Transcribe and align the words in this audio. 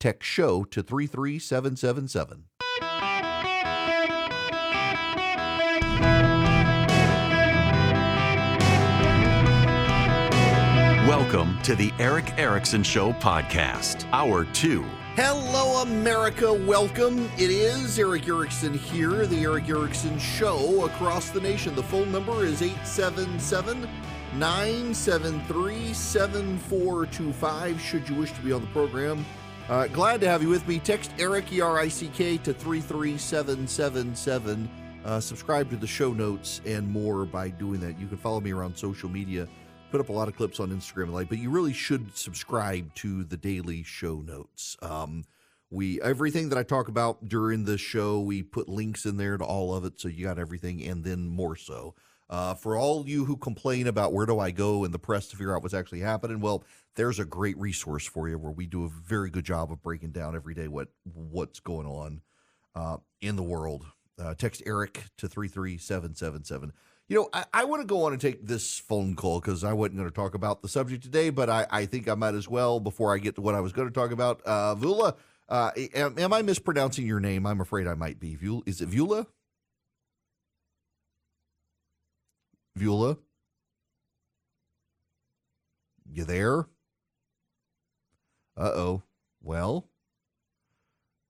Text 0.00 0.26
show 0.26 0.64
to 0.64 0.82
33777. 0.82 2.44
Welcome 11.06 11.60
to 11.62 11.74
the 11.74 11.92
Erick 11.98 12.32
Erickson 12.38 12.82
Show 12.82 13.12
podcast, 13.12 14.10
hour 14.10 14.46
two. 14.46 14.86
Hello, 15.16 15.82
America. 15.82 16.50
Welcome. 16.50 17.30
It 17.36 17.50
is 17.50 17.98
Erick 17.98 18.26
Erickson 18.26 18.72
here, 18.72 19.26
the 19.26 19.42
Erick 19.42 19.68
Erickson 19.68 20.18
Show 20.18 20.86
across 20.86 21.28
the 21.28 21.42
nation. 21.42 21.74
The 21.74 21.82
phone 21.82 22.10
number 22.10 22.46
is 22.46 22.62
877 22.62 23.86
973 24.34 25.92
7425. 25.92 27.80
Should 27.82 28.08
you 28.08 28.14
wish 28.14 28.32
to 28.32 28.40
be 28.40 28.52
on 28.52 28.62
the 28.62 28.68
program, 28.68 29.26
uh, 29.70 29.86
glad 29.86 30.20
to 30.20 30.28
have 30.28 30.42
you 30.42 30.50
with 30.50 30.68
me. 30.68 30.78
Text 30.78 31.10
Erick, 31.18 31.50
E 31.52 31.62
R 31.62 31.78
I 31.78 31.88
C 31.88 32.10
K, 32.14 32.36
to 32.38 32.52
33777. 32.52 34.70
Uh, 35.02 35.18
subscribe 35.18 35.70
to 35.70 35.76
the 35.76 35.86
show 35.86 36.12
notes 36.12 36.60
and 36.66 36.86
more 36.86 37.24
by 37.24 37.48
doing 37.48 37.80
that. 37.80 37.98
You 37.98 38.06
can 38.06 38.18
follow 38.18 38.40
me 38.40 38.52
around 38.52 38.76
social 38.76 39.08
media 39.08 39.48
put 39.90 40.00
up 40.00 40.08
a 40.08 40.12
lot 40.12 40.28
of 40.28 40.36
clips 40.36 40.60
on 40.60 40.70
Instagram 40.70 41.04
and 41.04 41.14
like, 41.14 41.28
but 41.28 41.38
you 41.38 41.50
really 41.50 41.72
should 41.72 42.16
subscribe 42.16 42.94
to 42.94 43.24
the 43.24 43.36
daily 43.36 43.82
show 43.82 44.20
notes. 44.20 44.76
Um, 44.82 45.24
we 45.70 46.00
everything 46.00 46.48
that 46.48 46.58
I 46.58 46.62
talk 46.62 46.88
about 46.88 47.28
during 47.28 47.64
the 47.64 47.78
show, 47.78 48.20
we 48.20 48.42
put 48.42 48.68
links 48.68 49.04
in 49.04 49.16
there 49.16 49.36
to 49.36 49.44
all 49.44 49.74
of 49.74 49.84
it, 49.84 50.00
so 50.00 50.08
you 50.08 50.24
got 50.24 50.38
everything, 50.38 50.82
and 50.84 51.04
then 51.04 51.28
more 51.28 51.56
so. 51.56 51.94
Uh, 52.30 52.54
for 52.54 52.78
all 52.78 53.08
you 53.08 53.24
who 53.24 53.36
complain 53.36 53.88
about 53.88 54.12
where 54.12 54.24
do 54.24 54.38
I 54.38 54.52
go 54.52 54.84
in 54.84 54.92
the 54.92 55.00
press 55.00 55.26
to 55.28 55.36
figure 55.36 55.54
out 55.54 55.62
what's 55.62 55.74
actually 55.74 55.98
happening, 55.98 56.40
well, 56.40 56.62
there's 56.94 57.18
a 57.18 57.24
great 57.24 57.58
resource 57.58 58.06
for 58.06 58.28
you 58.28 58.38
where 58.38 58.52
we 58.52 58.66
do 58.66 58.84
a 58.84 58.88
very 58.88 59.30
good 59.30 59.44
job 59.44 59.72
of 59.72 59.82
breaking 59.82 60.12
down 60.12 60.36
every 60.36 60.54
day 60.54 60.68
what 60.68 60.88
what's 61.12 61.58
going 61.58 61.88
on 61.88 62.20
uh, 62.76 62.98
in 63.20 63.34
the 63.34 63.42
world. 63.42 63.84
Uh, 64.16 64.34
text 64.34 64.62
Erick 64.64 65.04
to 65.18 65.26
three 65.26 65.48
three 65.48 65.76
seven 65.76 66.14
seven 66.14 66.44
seven. 66.44 66.72
You 67.08 67.16
know, 67.16 67.28
I, 67.32 67.44
I 67.52 67.64
want 67.64 67.82
to 67.82 67.86
go 67.86 68.04
on 68.04 68.12
and 68.12 68.20
take 68.20 68.46
this 68.46 68.78
phone 68.78 69.16
call 69.16 69.40
because 69.40 69.64
I 69.64 69.72
wasn't 69.72 69.96
going 69.96 70.08
to 70.08 70.14
talk 70.14 70.36
about 70.36 70.62
the 70.62 70.68
subject 70.68 71.02
today, 71.02 71.30
but 71.30 71.50
I, 71.50 71.66
I 71.68 71.86
think 71.86 72.08
I 72.08 72.14
might 72.14 72.36
as 72.36 72.48
well 72.48 72.78
before 72.78 73.12
I 73.12 73.18
get 73.18 73.34
to 73.34 73.40
what 73.40 73.56
I 73.56 73.60
was 73.60 73.72
going 73.72 73.88
to 73.88 73.94
talk 73.94 74.12
about. 74.12 74.40
Uh, 74.46 74.76
Vula, 74.76 75.16
uh, 75.48 75.72
am, 75.96 76.16
am, 76.16 76.32
I 76.32 76.42
mispronouncing 76.42 77.08
your 77.08 77.18
name? 77.18 77.44
I'm 77.46 77.60
afraid 77.60 77.88
I 77.88 77.94
might 77.94 78.20
be. 78.20 78.36
Vula, 78.36 78.62
is 78.66 78.80
it 78.80 78.88
Vula? 78.88 79.26
Vula? 82.78 83.18
You 86.12 86.24
there? 86.24 86.60
Uh 88.56 88.72
oh. 88.74 89.02
Well, 89.42 89.88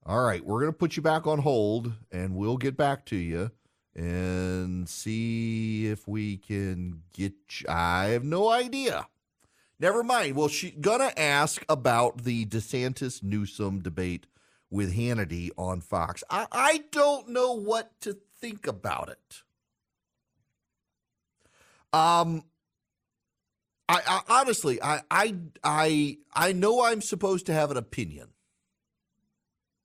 all 0.04 0.22
right. 0.22 0.44
We're 0.44 0.60
going 0.60 0.72
to 0.72 0.78
put 0.78 0.96
you 0.96 1.02
back 1.02 1.26
on 1.26 1.38
hold 1.38 1.92
and 2.10 2.34
we'll 2.34 2.56
get 2.56 2.76
back 2.76 3.06
to 3.06 3.16
you 3.16 3.50
and 3.94 4.88
see 4.88 5.86
if 5.86 6.08
we 6.08 6.36
can 6.36 7.02
get. 7.12 7.32
You. 7.50 7.66
I 7.68 8.06
have 8.06 8.24
no 8.24 8.48
idea. 8.48 9.06
Never 9.78 10.02
mind. 10.02 10.36
Well, 10.36 10.48
she's 10.48 10.74
gonna 10.78 11.12
ask 11.16 11.64
about 11.68 12.24
the 12.24 12.44
DeSantis 12.44 13.22
Newsom 13.22 13.80
debate 13.80 14.26
with 14.70 14.94
Hannity 14.94 15.50
on 15.56 15.80
Fox. 15.80 16.22
I, 16.28 16.46
I 16.52 16.84
don't 16.92 17.30
know 17.30 17.52
what 17.54 17.98
to 18.02 18.18
think 18.40 18.66
about 18.66 19.08
it. 19.08 19.42
Um, 21.92 22.44
I, 23.88 24.00
I 24.06 24.40
honestly, 24.40 24.80
I, 24.82 25.00
I, 25.10 25.34
I, 25.64 26.18
I 26.32 26.52
know 26.52 26.84
I'm 26.84 27.00
supposed 27.00 27.46
to 27.46 27.52
have 27.52 27.70
an 27.70 27.76
opinion. 27.76 28.28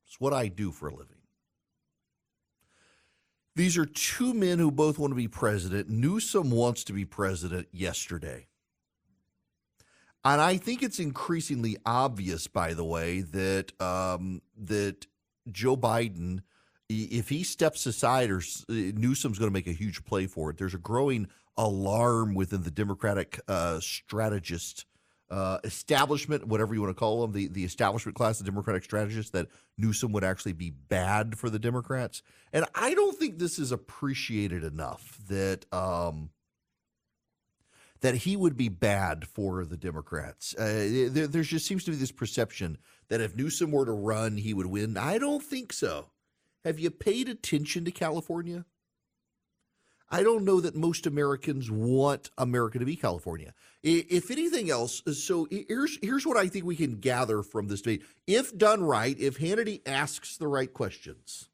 It's 0.07 0.19
what 0.19 0.33
I 0.33 0.47
do 0.47 0.71
for 0.71 0.87
a 0.87 0.91
living. 0.91 1.15
These 3.55 3.77
are 3.77 3.85
two 3.85 4.33
men 4.33 4.59
who 4.59 4.69
both 4.69 4.99
want 4.99 5.11
to 5.11 5.15
be 5.15 5.27
president. 5.27 5.89
Newsom 5.89 6.51
wants 6.51 6.83
to 6.83 6.93
be 6.93 7.05
president 7.05 7.67
yesterday. 7.71 8.47
And 10.25 10.41
I 10.41 10.57
think 10.57 10.83
it's 10.83 10.99
increasingly 10.99 11.77
obvious, 11.85 12.47
by 12.47 12.73
the 12.73 12.83
way, 12.83 13.21
that 13.21 13.79
um, 13.79 14.41
that 14.57 15.05
Joe 15.51 15.77
Biden, 15.77 16.41
if 16.89 17.29
he 17.29 17.43
steps 17.43 17.85
aside, 17.85 18.29
or 18.29 18.41
Newsom's 18.67 19.39
going 19.39 19.49
to 19.49 19.53
make 19.53 19.67
a 19.67 19.71
huge 19.71 20.03
play 20.03 20.27
for 20.27 20.49
it. 20.49 20.57
There's 20.57 20.73
a 20.73 20.79
growing 20.79 21.27
alarm 21.57 22.35
within 22.35 22.63
the 22.63 22.71
Democratic 22.71 23.39
uh, 23.47 23.79
strategist 23.79 24.85
uh, 25.29 25.57
establishment, 25.63 26.47
whatever 26.47 26.73
you 26.73 26.81
want 26.81 26.95
to 26.95 26.99
call 26.99 27.21
them, 27.21 27.31
the, 27.31 27.47
the 27.47 27.63
establishment 27.63 28.15
class, 28.15 28.37
the 28.37 28.43
Democratic 28.45 28.83
strategists, 28.83 29.31
that 29.31 29.47
Newsom 29.77 30.11
would 30.11 30.23
actually 30.23 30.53
be 30.53 30.69
bad 30.69 31.37
for 31.37 31.49
the 31.49 31.59
Democrats. 31.59 32.21
And 32.53 32.65
I 32.75 32.93
don't 32.93 33.17
think 33.17 33.39
this 33.39 33.57
is 33.57 33.71
appreciated 33.71 34.63
enough 34.63 35.19
that 35.27 35.65
um, 35.73 36.29
that 38.01 38.15
he 38.15 38.35
would 38.35 38.55
be 38.55 38.69
bad 38.69 39.27
for 39.27 39.65
the 39.65 39.77
Democrats. 39.77 40.53
Uh, 40.55 41.07
there, 41.09 41.27
there 41.27 41.41
just 41.41 41.65
seems 41.65 41.83
to 41.85 41.91
be 41.91 41.97
this 41.97 42.11
perception 42.11 42.77
that 43.07 43.21
if 43.21 43.35
Newsom 43.35 43.71
were 43.71 43.85
to 43.85 43.91
run, 43.91 44.37
he 44.37 44.53
would 44.53 44.67
win. 44.67 44.95
I 44.95 45.17
don't 45.17 45.41
think 45.41 45.73
so. 45.73 46.09
Have 46.63 46.79
you 46.79 46.91
paid 46.91 47.29
attention 47.29 47.83
to 47.85 47.91
California? 47.91 48.65
I 50.09 50.23
don't 50.23 50.45
know 50.45 50.61
that 50.61 50.75
most 50.75 51.07
Americans 51.07 51.71
want 51.71 52.29
America 52.37 52.77
to 52.79 52.85
be 52.85 52.95
California. 52.95 53.53
If 53.81 54.31
anything 54.31 54.69
else, 54.69 55.01
so 55.13 55.47
here's 55.49 55.97
here's 56.01 56.25
what 56.25 56.37
I 56.37 56.47
think 56.47 56.65
we 56.65 56.75
can 56.75 56.99
gather 56.99 57.43
from 57.43 57.67
this 57.67 57.81
debate. 57.81 58.03
If 58.27 58.55
done 58.57 58.83
right, 58.83 59.17
if 59.19 59.39
Hannity 59.39 59.81
asks 59.85 60.37
the 60.37 60.47
right 60.47 60.71
questions, 60.71 61.49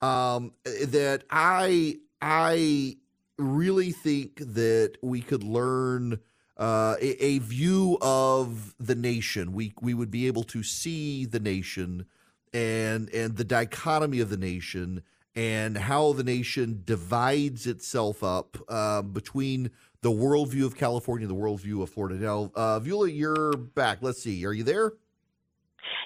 um, 0.00 0.52
that 0.64 1.24
I 1.30 1.98
I 2.20 2.96
really 3.38 3.92
think 3.92 4.38
that 4.38 4.96
we 5.02 5.20
could 5.20 5.42
learn 5.42 6.20
uh, 6.56 6.96
a, 7.00 7.24
a, 7.24 7.38
view 7.38 7.98
of 8.00 8.74
the 8.80 8.94
nation. 8.94 9.52
We 9.52 9.74
we 9.82 9.92
would 9.92 10.10
be 10.10 10.26
able 10.26 10.44
to 10.44 10.62
see 10.62 11.26
the 11.26 11.40
nation 11.40 12.06
and 12.52 13.10
and 13.10 13.36
the 13.36 13.44
dichotomy 13.44 14.20
of 14.20 14.30
the 14.30 14.38
nation 14.38 15.02
and 15.36 15.76
how 15.76 16.14
the 16.14 16.24
nation 16.24 16.82
divides 16.84 17.66
itself 17.66 18.24
up 18.24 18.56
uh, 18.68 19.02
between 19.02 19.70
the 20.00 20.10
worldview 20.10 20.64
of 20.64 20.76
California 20.76 21.28
and 21.28 21.36
the 21.36 21.40
worldview 21.40 21.82
of 21.82 21.90
Florida. 21.90 22.16
Now, 22.16 22.50
uh, 22.54 22.80
Vula, 22.80 23.14
you're 23.14 23.52
back. 23.52 23.98
Let's 24.00 24.22
see. 24.22 24.46
Are 24.46 24.52
you 24.52 24.64
there? 24.64 24.94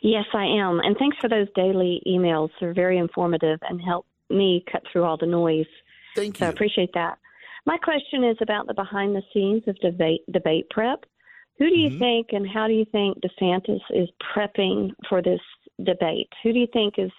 Yes, 0.03 0.25
I 0.35 0.45
am. 0.45 0.81
And 0.81 0.97
thanks 0.99 1.17
for 1.21 1.29
those 1.29 1.47
daily 1.55 2.03
emails. 2.07 2.51
They're 2.61 2.75
very 2.75 2.99
informative 2.99 3.61
and 3.69 3.81
help 3.81 4.07
me 4.29 4.65
cut 4.71 4.83
through 4.91 5.05
all 5.05 5.17
the 5.17 5.27
noise. 5.27 5.67
Thank 6.17 6.41
you. 6.41 6.45
So 6.45 6.47
I 6.47 6.51
appreciate 6.51 6.93
that. 6.95 7.19
My 7.67 7.77
question 7.77 8.25
is 8.25 8.37
about 8.41 8.67
the 8.67 8.75
behind 8.75 9.15
the 9.15 9.23
scenes 9.33 9.63
of 9.67 9.77
debate 9.81 10.23
debate 10.33 10.69
prep. 10.71 11.05
Who 11.59 11.69
do 11.69 11.79
you 11.79 11.91
mm-hmm. 11.91 11.99
think 11.99 12.29
and 12.33 12.49
how 12.49 12.67
do 12.67 12.73
you 12.73 12.87
think 12.87 13.19
DeSantis 13.21 13.81
is 13.91 14.09
prepping 14.35 14.93
for 15.09 15.21
this 15.21 15.41
debate? 15.85 16.29
Who 16.43 16.55
do 16.55 16.59
you 16.59 16.69
think 16.73 16.95
is 16.97 17.11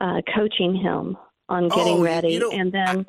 uh, 0.00 0.20
coaching 0.34 0.74
him 0.74 1.16
on 1.48 1.68
getting 1.68 1.98
oh, 1.98 2.02
ready, 2.02 2.34
you 2.34 2.40
know, 2.40 2.50
and 2.50 2.72
then. 2.72 3.06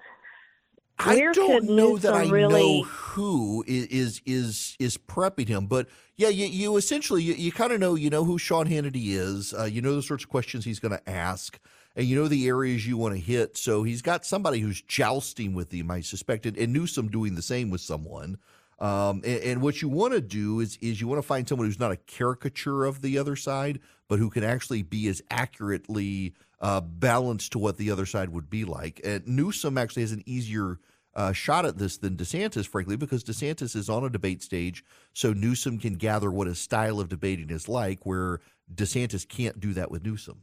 I, 1.00 1.13
I 1.15 1.33
don't 1.33 1.71
know 1.71 1.97
that 1.97 2.13
I 2.13 2.30
really... 2.30 2.81
know 2.81 2.83
who 2.83 3.63
is 3.68 4.21
is 4.27 4.75
is 4.80 4.95
prepping 4.97 5.47
him, 5.47 5.65
but 5.65 5.88
yeah, 6.18 6.30
you, 6.30 6.45
you 6.45 6.77
essentially 6.77 7.24
you, 7.24 7.33
you 7.33 7.51
kind 7.51 7.74
of 7.74 7.80
know 7.80 7.95
you 7.95 8.09
know 8.09 8.24
who 8.24 8.38
Sean 8.38 8.68
Hannity 8.68 9.09
is. 9.15 9.53
Uh, 9.53 9.63
you 9.63 9.81
know 9.81 9.95
the 9.95 10.03
sorts 10.03 10.24
of 10.24 10.30
questions 10.30 10.65
he's 10.65 10.80
going 10.80 10.91
to 10.91 11.09
ask, 11.09 11.59
and 11.95 12.06
you 12.06 12.15
know 12.15 12.27
the 12.27 12.47
areas 12.47 12.86
you 12.86 12.97
want 12.97 13.15
to 13.15 13.19
hit. 13.19 13.57
So 13.57 13.83
he's 13.83 14.03
got 14.03 14.25
somebody 14.25 14.59
who's 14.59 14.81
jousting 14.81 15.56
with 15.56 15.74
him, 15.74 15.89
I 15.89 16.01
suspect, 16.01 16.45
and, 16.45 16.57
and 16.57 16.71
Newsom 16.71 17.09
doing 17.09 17.33
the 17.36 17.41
same 17.41 17.71
with 17.71 17.81
someone. 17.81 18.38
Um, 18.79 19.21
and, 19.24 19.44
and, 19.44 19.62
what 19.62 19.81
you 19.81 19.88
want 19.88 20.13
to 20.13 20.21
do 20.21 20.59
is 20.59 20.77
is 20.81 21.00
you 21.00 21.07
want 21.07 21.19
to 21.19 21.27
find 21.27 21.47
someone 21.47 21.68
who's 21.68 21.79
not 21.79 21.91
a 21.91 21.97
caricature 21.97 22.86
of 22.86 23.01
the 23.01 23.18
other 23.18 23.36
side, 23.36 23.79
but 24.09 24.19
who 24.19 24.29
can 24.29 24.44
actually 24.44 24.83
be 24.83 25.07
as 25.07 25.21
accurately 25.31 26.33
uh, 26.63 26.80
balanced 26.80 27.51
to 27.51 27.60
what 27.60 27.77
the 27.77 27.92
other 27.92 28.06
side 28.06 28.30
would 28.30 28.50
be 28.50 28.63
like. 28.63 29.01
And 29.04 29.27
Newsom 29.27 29.77
actually 29.77 30.04
has 30.04 30.13
an 30.13 30.24
easier 30.25 30.80
uh, 31.13 31.33
shot 31.33 31.65
at 31.65 31.77
this 31.77 31.98
than 31.98 32.15
DeSantis, 32.15 32.65
frankly, 32.65 32.95
because 32.95 33.24
DeSantis 33.24 33.75
is 33.75 33.89
on 33.89 34.06
a 34.06 34.10
debate 34.10 34.42
stage, 34.42 34.83
so 35.12 35.33
Newsom 35.33 35.77
can 35.77 35.95
gather 35.95 36.31
what 36.31 36.48
his 36.48 36.57
style 36.57 37.00
of 37.01 37.10
debating 37.10 37.50
is 37.50 37.68
like, 37.68 38.06
where 38.06 38.39
DeSantis 38.74 39.27
can't 39.27 39.60
do 39.60 39.74
that 39.74 39.92
with 39.92 40.06
Newsom. 40.06 40.42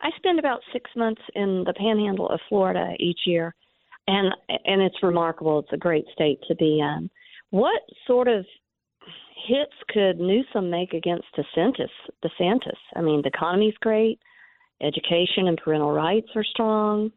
I 0.00 0.10
spend 0.16 0.38
about 0.38 0.60
six 0.72 0.90
months 0.94 1.22
in 1.34 1.64
the 1.66 1.72
Panhandle 1.72 2.28
of 2.28 2.38
Florida 2.48 2.94
each 3.00 3.20
year, 3.26 3.54
and 4.06 4.32
and 4.64 4.80
it's 4.80 5.02
remarkable. 5.02 5.58
It's 5.58 5.72
a 5.72 5.76
great 5.76 6.04
state 6.12 6.38
to 6.46 6.54
be 6.54 6.78
in. 6.80 7.10
What 7.50 7.80
sort 8.06 8.28
of 8.28 8.44
hits 9.48 9.72
could 9.88 10.20
Newsom 10.20 10.70
make 10.70 10.92
against 10.92 11.26
DeSantis? 11.36 11.88
DeSantis. 12.22 12.76
I 12.94 13.00
mean, 13.00 13.22
the 13.22 13.30
economy's 13.34 13.74
great, 13.80 14.20
education 14.82 15.48
and 15.48 15.58
parental 15.62 15.92
rights 15.92 16.28
are 16.34 16.44
strong. 16.44 17.10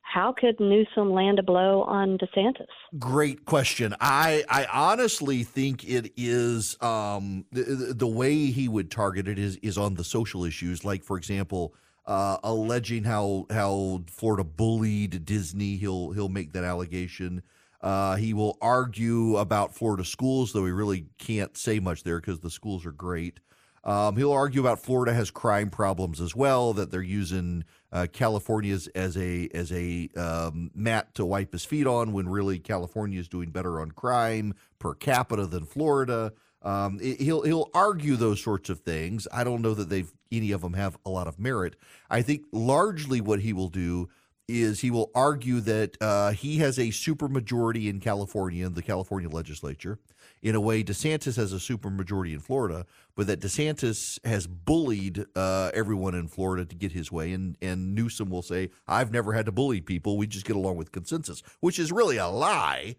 How 0.00 0.32
could 0.32 0.60
Newsom 0.60 1.10
land 1.10 1.40
a 1.40 1.42
blow 1.42 1.82
on 1.82 2.16
DeSantis? 2.18 2.66
Great 2.98 3.44
question. 3.44 3.94
I 4.00 4.44
I 4.48 4.66
honestly 4.72 5.42
think 5.42 5.84
it 5.84 6.12
is 6.16 6.80
um, 6.80 7.44
the, 7.50 7.92
the 7.94 8.06
way 8.06 8.46
he 8.46 8.68
would 8.68 8.90
target 8.90 9.26
it 9.26 9.38
is 9.38 9.56
is 9.56 9.76
on 9.76 9.94
the 9.94 10.04
social 10.04 10.44
issues, 10.44 10.84
like 10.84 11.02
for 11.02 11.16
example, 11.16 11.74
uh, 12.06 12.38
alleging 12.44 13.02
how 13.02 13.46
how 13.50 14.04
Florida 14.08 14.44
bullied 14.44 15.24
Disney. 15.24 15.76
He'll 15.76 16.12
he'll 16.12 16.28
make 16.28 16.52
that 16.52 16.62
allegation. 16.62 17.42
Uh, 17.80 18.16
he 18.16 18.32
will 18.32 18.56
argue 18.62 19.36
about 19.36 19.74
Florida 19.74 20.04
schools, 20.04 20.52
though 20.52 20.64
he 20.64 20.72
really 20.72 21.06
can't 21.18 21.56
say 21.56 21.78
much 21.78 22.04
there 22.04 22.20
because 22.20 22.40
the 22.40 22.50
schools 22.50 22.86
are 22.86 22.92
great. 22.92 23.40
Um, 23.86 24.16
he'll 24.16 24.32
argue 24.32 24.60
about 24.60 24.80
Florida 24.80 25.14
has 25.14 25.30
crime 25.30 25.70
problems 25.70 26.20
as 26.20 26.34
well, 26.34 26.72
that 26.72 26.90
they're 26.90 27.00
using 27.00 27.64
uh, 27.92 28.08
California's 28.12 28.88
as 28.88 29.16
a 29.16 29.48
as 29.54 29.70
a 29.70 30.10
um, 30.16 30.72
mat 30.74 31.14
to 31.14 31.24
wipe 31.24 31.52
his 31.52 31.64
feet 31.64 31.86
on, 31.86 32.12
when 32.12 32.28
really 32.28 32.58
California 32.58 33.20
is 33.20 33.28
doing 33.28 33.50
better 33.50 33.80
on 33.80 33.92
crime 33.92 34.54
per 34.80 34.92
capita 34.92 35.46
than 35.46 35.64
Florida. 35.64 36.32
Um, 36.62 36.98
he'll 36.98 37.42
he'll 37.42 37.70
argue 37.74 38.16
those 38.16 38.42
sorts 38.42 38.70
of 38.70 38.80
things. 38.80 39.28
I 39.32 39.44
don't 39.44 39.62
know 39.62 39.74
that 39.74 39.88
they've 39.88 40.12
any 40.32 40.50
of 40.50 40.62
them 40.62 40.74
have 40.74 40.98
a 41.06 41.10
lot 41.10 41.28
of 41.28 41.38
merit. 41.38 41.76
I 42.10 42.22
think 42.22 42.42
largely 42.50 43.20
what 43.20 43.38
he 43.38 43.52
will 43.52 43.68
do 43.68 44.08
is 44.48 44.80
he 44.80 44.90
will 44.90 45.10
argue 45.14 45.60
that 45.60 45.96
uh, 46.00 46.30
he 46.32 46.58
has 46.58 46.78
a 46.78 46.88
supermajority 46.88 47.88
in 47.88 48.00
California, 48.00 48.66
in 48.66 48.74
the 48.74 48.82
California 48.82 49.28
legislature. 49.28 49.98
In 50.42 50.54
a 50.54 50.60
way, 50.60 50.84
DeSantis 50.84 51.36
has 51.36 51.52
a 51.52 51.56
supermajority 51.56 52.32
in 52.32 52.40
Florida, 52.40 52.86
but 53.14 53.26
that 53.26 53.40
DeSantis 53.40 54.18
has 54.24 54.46
bullied 54.46 55.24
uh, 55.34 55.70
everyone 55.74 56.14
in 56.14 56.28
Florida 56.28 56.64
to 56.64 56.74
get 56.76 56.92
his 56.92 57.10
way. 57.10 57.32
And, 57.32 57.56
and 57.60 57.94
Newsom 57.94 58.30
will 58.30 58.42
say, 58.42 58.70
I've 58.86 59.10
never 59.10 59.32
had 59.32 59.46
to 59.46 59.52
bully 59.52 59.80
people. 59.80 60.16
We 60.16 60.26
just 60.26 60.46
get 60.46 60.56
along 60.56 60.76
with 60.76 60.92
consensus, 60.92 61.42
which 61.60 61.78
is 61.78 61.90
really 61.90 62.18
a 62.18 62.28
lie. 62.28 62.96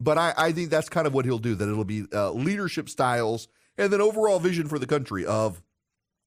But 0.00 0.16
I, 0.16 0.32
I 0.36 0.52
think 0.52 0.70
that's 0.70 0.88
kind 0.88 1.06
of 1.06 1.14
what 1.14 1.24
he'll 1.24 1.38
do, 1.38 1.54
that 1.54 1.68
it'll 1.68 1.84
be 1.84 2.06
uh, 2.12 2.32
leadership 2.32 2.88
styles 2.88 3.48
and 3.76 3.92
then 3.92 4.00
overall 4.00 4.40
vision 4.40 4.68
for 4.68 4.78
the 4.78 4.86
country 4.86 5.24
of 5.24 5.62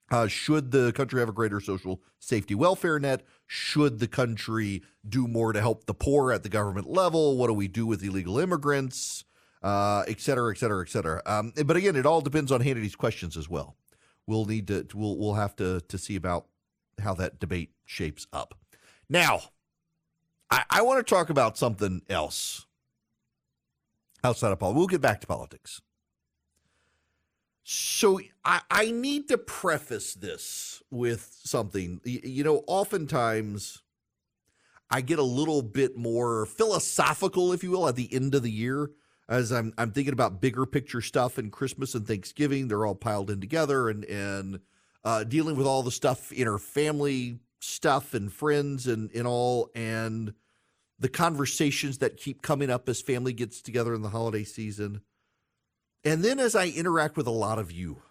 uh, 0.09 0.27
should 0.27 0.71
the 0.71 0.91
country 0.91 1.19
have 1.19 1.29
a 1.29 1.33
greater 1.33 1.59
social 1.59 2.01
safety 2.19 2.53
welfare 2.53 2.99
net? 2.99 3.23
Should 3.47 3.99
the 3.99 4.07
country 4.07 4.83
do 5.07 5.27
more 5.27 5.53
to 5.53 5.61
help 5.61 5.85
the 5.85 5.93
poor 5.93 6.31
at 6.31 6.43
the 6.43 6.49
government 6.49 6.89
level? 6.89 7.37
What 7.37 7.47
do 7.47 7.53
we 7.53 7.67
do 7.67 7.85
with 7.85 8.03
illegal 8.03 8.37
immigrants? 8.37 9.23
Uh, 9.63 10.03
et 10.07 10.19
cetera, 10.19 10.51
et 10.51 10.57
cetera, 10.57 10.81
et 10.81 10.89
cetera. 10.89 11.21
Um, 11.27 11.53
but 11.65 11.77
again, 11.77 11.95
it 11.95 12.07
all 12.07 12.21
depends 12.21 12.51
on 12.51 12.61
Hannity's 12.61 12.95
questions 12.95 13.37
as 13.37 13.47
well. 13.47 13.75
We'll 14.25 14.45
need 14.45 14.67
to 14.69 14.87
we'll 14.95 15.17
we'll 15.19 15.35
have 15.35 15.55
to 15.57 15.81
to 15.81 15.97
see 15.99 16.15
about 16.15 16.47
how 16.99 17.13
that 17.15 17.39
debate 17.39 17.69
shapes 17.85 18.25
up. 18.33 18.55
Now, 19.07 19.41
I, 20.49 20.63
I 20.69 20.81
want 20.81 21.05
to 21.05 21.15
talk 21.15 21.29
about 21.29 21.59
something 21.59 22.01
else 22.09 22.65
outside 24.23 24.51
of 24.51 24.57
politics. 24.57 24.77
We'll 24.77 24.87
get 24.87 25.01
back 25.01 25.21
to 25.21 25.27
politics. 25.27 25.81
So 27.63 28.19
I, 28.43 28.61
I 28.71 28.89
need 28.89 29.27
to 29.27 29.37
preface 29.37 30.15
this 30.15 30.81
with 30.89 31.37
something. 31.43 32.01
You, 32.03 32.19
you 32.23 32.43
know, 32.43 32.63
oftentimes 32.65 33.83
I 34.89 35.01
get 35.01 35.19
a 35.19 35.23
little 35.23 35.61
bit 35.61 35.95
more 35.95 36.47
philosophical, 36.47 37.53
if 37.53 37.63
you 37.63 37.71
will, 37.71 37.87
at 37.87 37.95
the 37.95 38.11
end 38.11 38.33
of 38.33 38.41
the 38.41 38.51
year 38.51 38.89
as 39.29 39.51
I'm 39.51 39.73
I'm 39.77 39.91
thinking 39.91 40.13
about 40.13 40.41
bigger 40.41 40.65
picture 40.65 41.01
stuff 41.01 41.37
and 41.37 41.51
Christmas 41.51 41.95
and 41.95 42.07
Thanksgiving. 42.07 42.67
They're 42.67 42.85
all 42.85 42.95
piled 42.95 43.29
in 43.29 43.41
together 43.41 43.89
and 43.89 44.03
and 44.05 44.59
uh, 45.03 45.23
dealing 45.23 45.55
with 45.55 45.65
all 45.65 45.83
the 45.83 45.91
stuff 45.91 46.31
in 46.31 46.47
our 46.47 46.57
family 46.57 47.39
stuff 47.59 48.13
and 48.13 48.31
friends 48.31 48.87
and 48.87 49.11
and 49.15 49.27
all 49.27 49.69
and 49.75 50.33
the 50.99 51.09
conversations 51.09 51.97
that 51.97 52.17
keep 52.17 52.41
coming 52.41 52.69
up 52.69 52.87
as 52.87 53.01
family 53.01 53.33
gets 53.33 53.61
together 53.61 53.93
in 53.93 54.03
the 54.03 54.09
holiday 54.09 54.43
season. 54.43 55.01
And 56.03 56.23
then 56.23 56.39
as 56.39 56.55
I 56.55 56.67
interact 56.67 57.17
with 57.17 57.27
a 57.27 57.31
lot 57.31 57.57
of 57.57 57.71
you. 57.71 58.03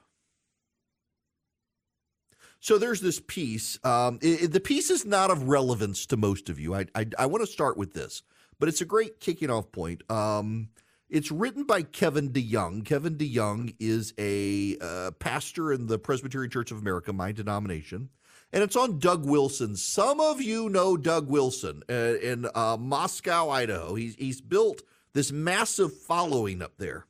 So 2.59 2.79
there's 2.79 3.01
this 3.01 3.21
piece. 3.21 3.79
Um, 3.85 4.19
it, 4.21 4.53
the 4.53 4.61
piece 4.61 4.91
is 4.91 5.07
not 5.07 5.31
of 5.31 5.49
relevance 5.49 6.05
to 6.07 6.17
most 6.17 6.51
of 6.51 6.61
you. 6.61 6.75
I, 6.75 6.87
I, 6.95 7.07
I 7.19 7.27
want 7.27 7.43
to 7.43 7.51
start 7.51 7.77
with 7.79 7.95
this, 7.95 8.23
but 8.59 8.69
it's 8.69 8.83
a 8.83 8.85
great 8.87 9.19
kicking 9.19 9.51
off 9.51 9.73
point. 9.73 10.03
Um, 10.11 10.69
it's 11.11 11.31
written 11.31 11.65
by 11.65 11.83
Kevin 11.83 12.31
DeYoung. 12.31 12.85
Kevin 12.85 13.17
DeYoung 13.17 13.75
is 13.81 14.15
a 14.17 14.79
uh, 14.81 15.11
pastor 15.19 15.73
in 15.73 15.87
the 15.89 15.99
Presbyterian 15.99 16.51
Church 16.51 16.71
of 16.71 16.79
America, 16.79 17.13
my 17.13 17.33
denomination. 17.33 18.11
And 18.53 18.63
it's 18.63 18.77
on 18.77 18.99
Doug 18.99 19.27
Wilson. 19.27 19.77
Some 19.77 20.21
of 20.21 20.41
you 20.41 20.69
know 20.69 20.97
Doug 20.97 21.29
Wilson 21.29 21.83
uh, 21.89 22.17
in 22.23 22.47
uh, 22.55 22.77
Moscow, 22.79 23.51
Idaho. 23.51 23.95
He's, 23.95 24.15
he's 24.17 24.41
built 24.41 24.83
this 25.13 25.33
massive 25.33 25.97
following 25.97 26.63
up 26.63 26.75
there. 26.79 27.07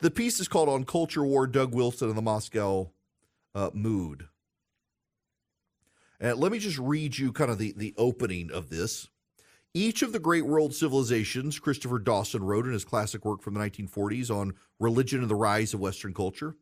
The 0.00 0.10
piece 0.10 0.38
is 0.38 0.48
called 0.48 0.68
On 0.68 0.84
Culture 0.84 1.24
War 1.24 1.46
Doug 1.46 1.74
Wilson 1.74 2.08
and 2.08 2.16
the 2.16 2.22
Moscow 2.22 2.90
uh, 3.54 3.70
Mood. 3.74 4.28
And 6.20 6.38
let 6.38 6.52
me 6.52 6.58
just 6.58 6.78
read 6.78 7.18
you 7.18 7.32
kind 7.32 7.50
of 7.50 7.58
the, 7.58 7.74
the 7.76 7.94
opening 7.96 8.50
of 8.52 8.70
this. 8.70 9.08
Each 9.74 10.00
of 10.00 10.12
the 10.12 10.18
great 10.18 10.46
world 10.46 10.74
civilizations, 10.74 11.58
Christopher 11.58 11.98
Dawson 11.98 12.42
wrote 12.42 12.64
in 12.64 12.72
his 12.72 12.86
classic 12.86 13.24
work 13.24 13.42
from 13.42 13.52
the 13.52 13.60
1940s 13.60 14.30
on 14.30 14.54
religion 14.80 15.20
and 15.20 15.30
the 15.30 15.34
rise 15.34 15.74
of 15.74 15.80
Western 15.80 16.14
culture, 16.14 16.56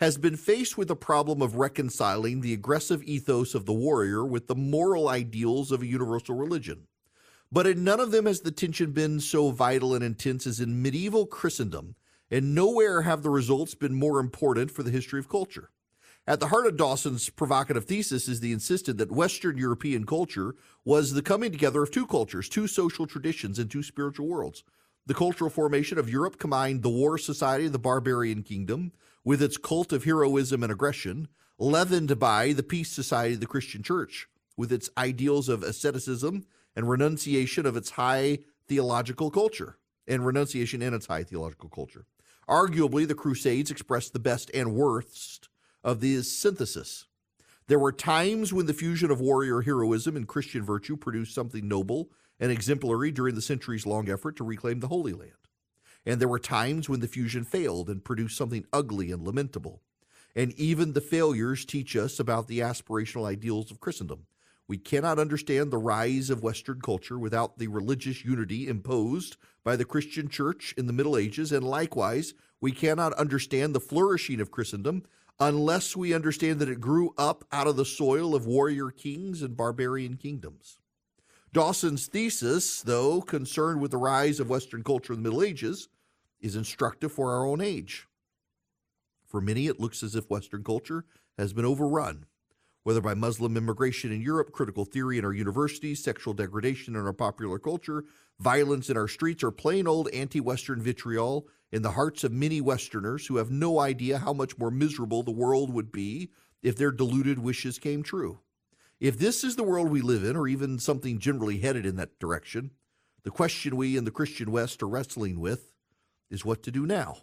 has 0.00 0.16
been 0.16 0.36
faced 0.36 0.78
with 0.78 0.88
the 0.88 0.96
problem 0.96 1.42
of 1.42 1.56
reconciling 1.56 2.40
the 2.40 2.54
aggressive 2.54 3.02
ethos 3.02 3.54
of 3.54 3.66
the 3.66 3.74
warrior 3.74 4.24
with 4.24 4.46
the 4.46 4.54
moral 4.54 5.08
ideals 5.08 5.70
of 5.70 5.82
a 5.82 5.86
universal 5.86 6.34
religion. 6.34 6.86
But 7.52 7.66
in 7.66 7.84
none 7.84 8.00
of 8.00 8.10
them 8.10 8.24
has 8.24 8.40
the 8.40 8.50
tension 8.50 8.92
been 8.92 9.20
so 9.20 9.50
vital 9.50 9.94
and 9.94 10.02
intense 10.02 10.46
as 10.46 10.58
in 10.58 10.82
medieval 10.82 11.26
Christendom, 11.26 11.94
and 12.30 12.54
nowhere 12.54 13.02
have 13.02 13.22
the 13.22 13.30
results 13.30 13.74
been 13.74 13.94
more 13.94 14.18
important 14.18 14.70
for 14.70 14.82
the 14.82 14.90
history 14.90 15.20
of 15.20 15.28
culture. 15.28 15.70
At 16.28 16.40
the 16.40 16.48
heart 16.48 16.66
of 16.66 16.76
Dawson's 16.76 17.30
provocative 17.30 17.84
thesis 17.84 18.26
is 18.26 18.40
the 18.40 18.52
insistence 18.52 18.98
that 18.98 19.12
Western 19.12 19.56
European 19.56 20.04
culture 20.04 20.56
was 20.84 21.12
the 21.12 21.22
coming 21.22 21.52
together 21.52 21.84
of 21.84 21.92
two 21.92 22.04
cultures, 22.04 22.48
two 22.48 22.66
social 22.66 23.06
traditions, 23.06 23.60
and 23.60 23.70
two 23.70 23.84
spiritual 23.84 24.26
worlds. 24.26 24.64
The 25.06 25.14
cultural 25.14 25.50
formation 25.50 25.98
of 25.98 26.10
Europe 26.10 26.40
combined 26.40 26.82
the 26.82 26.88
war 26.88 27.16
society 27.16 27.66
of 27.66 27.72
the 27.72 27.78
barbarian 27.78 28.42
kingdom 28.42 28.90
with 29.22 29.40
its 29.40 29.56
cult 29.56 29.92
of 29.92 30.02
heroism 30.02 30.64
and 30.64 30.72
aggression, 30.72 31.28
leavened 31.60 32.18
by 32.18 32.52
the 32.52 32.64
peace 32.64 32.90
society 32.90 33.34
of 33.34 33.40
the 33.40 33.46
Christian 33.46 33.84
church 33.84 34.26
with 34.56 34.72
its 34.72 34.90
ideals 34.98 35.48
of 35.48 35.62
asceticism 35.62 36.44
and 36.74 36.90
renunciation 36.90 37.66
of 37.66 37.76
its 37.76 37.90
high 37.90 38.40
theological 38.66 39.30
culture 39.30 39.78
and 40.08 40.26
renunciation 40.26 40.82
in 40.82 40.92
its 40.92 41.06
high 41.06 41.22
theological 41.22 41.68
culture. 41.68 42.04
Arguably, 42.48 43.06
the 43.06 43.14
Crusades 43.14 43.70
expressed 43.70 44.12
the 44.12 44.18
best 44.18 44.50
and 44.52 44.74
worst 44.74 45.48
of 45.86 46.00
this 46.00 46.36
synthesis. 46.36 47.06
There 47.68 47.78
were 47.78 47.92
times 47.92 48.52
when 48.52 48.66
the 48.66 48.74
fusion 48.74 49.10
of 49.10 49.20
warrior 49.20 49.60
heroism 49.60 50.16
and 50.16 50.26
Christian 50.26 50.64
virtue 50.64 50.96
produced 50.96 51.32
something 51.32 51.66
noble 51.66 52.10
and 52.40 52.50
exemplary 52.50 53.12
during 53.12 53.36
the 53.36 53.40
centuries 53.40 53.86
long 53.86 54.10
effort 54.10 54.36
to 54.36 54.44
reclaim 54.44 54.80
the 54.80 54.88
Holy 54.88 55.12
Land. 55.12 55.30
And 56.04 56.20
there 56.20 56.28
were 56.28 56.40
times 56.40 56.88
when 56.88 57.00
the 57.00 57.08
fusion 57.08 57.44
failed 57.44 57.88
and 57.88 58.04
produced 58.04 58.36
something 58.36 58.66
ugly 58.72 59.12
and 59.12 59.24
lamentable. 59.24 59.80
And 60.34 60.52
even 60.54 60.92
the 60.92 61.00
failures 61.00 61.64
teach 61.64 61.96
us 61.96 62.18
about 62.18 62.48
the 62.48 62.58
aspirational 62.58 63.26
ideals 63.26 63.70
of 63.70 63.80
Christendom. 63.80 64.26
We 64.68 64.78
cannot 64.78 65.20
understand 65.20 65.70
the 65.70 65.78
rise 65.78 66.30
of 66.30 66.42
Western 66.42 66.80
culture 66.80 67.18
without 67.18 67.58
the 67.58 67.68
religious 67.68 68.24
unity 68.24 68.66
imposed 68.66 69.36
by 69.62 69.76
the 69.76 69.84
Christian 69.84 70.28
church 70.28 70.74
in 70.76 70.88
the 70.88 70.92
Middle 70.92 71.16
Ages, 71.16 71.52
and 71.52 71.64
likewise, 71.64 72.34
we 72.60 72.72
cannot 72.72 73.12
understand 73.14 73.72
the 73.72 73.80
flourishing 73.80 74.40
of 74.40 74.50
Christendom 74.50 75.04
unless 75.38 75.96
we 75.96 76.14
understand 76.14 76.58
that 76.60 76.68
it 76.68 76.80
grew 76.80 77.14
up 77.18 77.44
out 77.52 77.66
of 77.66 77.76
the 77.76 77.84
soil 77.84 78.34
of 78.34 78.46
warrior 78.46 78.90
kings 78.90 79.42
and 79.42 79.56
barbarian 79.56 80.16
kingdoms. 80.16 80.78
Dawson's 81.52 82.06
thesis, 82.06 82.82
though 82.82 83.20
concerned 83.20 83.80
with 83.80 83.90
the 83.90 83.96
rise 83.96 84.40
of 84.40 84.50
Western 84.50 84.82
culture 84.82 85.12
in 85.12 85.22
the 85.22 85.28
Middle 85.28 85.42
Ages, 85.42 85.88
is 86.40 86.56
instructive 86.56 87.12
for 87.12 87.32
our 87.32 87.46
own 87.46 87.60
age. 87.60 88.06
For 89.26 89.40
many, 89.40 89.66
it 89.66 89.80
looks 89.80 90.02
as 90.02 90.14
if 90.14 90.30
Western 90.30 90.62
culture 90.62 91.04
has 91.38 91.52
been 91.52 91.64
overrun, 91.64 92.26
whether 92.86 93.00
by 93.00 93.14
Muslim 93.14 93.56
immigration 93.56 94.12
in 94.12 94.20
Europe, 94.20 94.52
critical 94.52 94.84
theory 94.84 95.18
in 95.18 95.24
our 95.24 95.32
universities, 95.32 96.04
sexual 96.04 96.32
degradation 96.32 96.94
in 96.94 97.04
our 97.04 97.12
popular 97.12 97.58
culture, 97.58 98.04
violence 98.38 98.88
in 98.88 98.96
our 98.96 99.08
streets, 99.08 99.42
or 99.42 99.50
plain 99.50 99.88
old 99.88 100.08
anti 100.10 100.38
Western 100.38 100.80
vitriol 100.80 101.48
in 101.72 101.82
the 101.82 101.90
hearts 101.90 102.22
of 102.22 102.30
many 102.30 102.60
Westerners 102.60 103.26
who 103.26 103.38
have 103.38 103.50
no 103.50 103.80
idea 103.80 104.18
how 104.18 104.32
much 104.32 104.56
more 104.56 104.70
miserable 104.70 105.24
the 105.24 105.32
world 105.32 105.68
would 105.72 105.90
be 105.90 106.30
if 106.62 106.76
their 106.76 106.92
deluded 106.92 107.40
wishes 107.40 107.76
came 107.76 108.04
true. 108.04 108.38
If 109.00 109.18
this 109.18 109.42
is 109.42 109.56
the 109.56 109.64
world 109.64 109.90
we 109.90 110.00
live 110.00 110.22
in, 110.22 110.36
or 110.36 110.46
even 110.46 110.78
something 110.78 111.18
generally 111.18 111.58
headed 111.58 111.86
in 111.86 111.96
that 111.96 112.20
direction, 112.20 112.70
the 113.24 113.32
question 113.32 113.74
we 113.74 113.96
in 113.96 114.04
the 114.04 114.12
Christian 114.12 114.52
West 114.52 114.80
are 114.80 114.88
wrestling 114.88 115.40
with 115.40 115.72
is 116.30 116.44
what 116.44 116.62
to 116.62 116.70
do 116.70 116.86
now. 116.86 117.16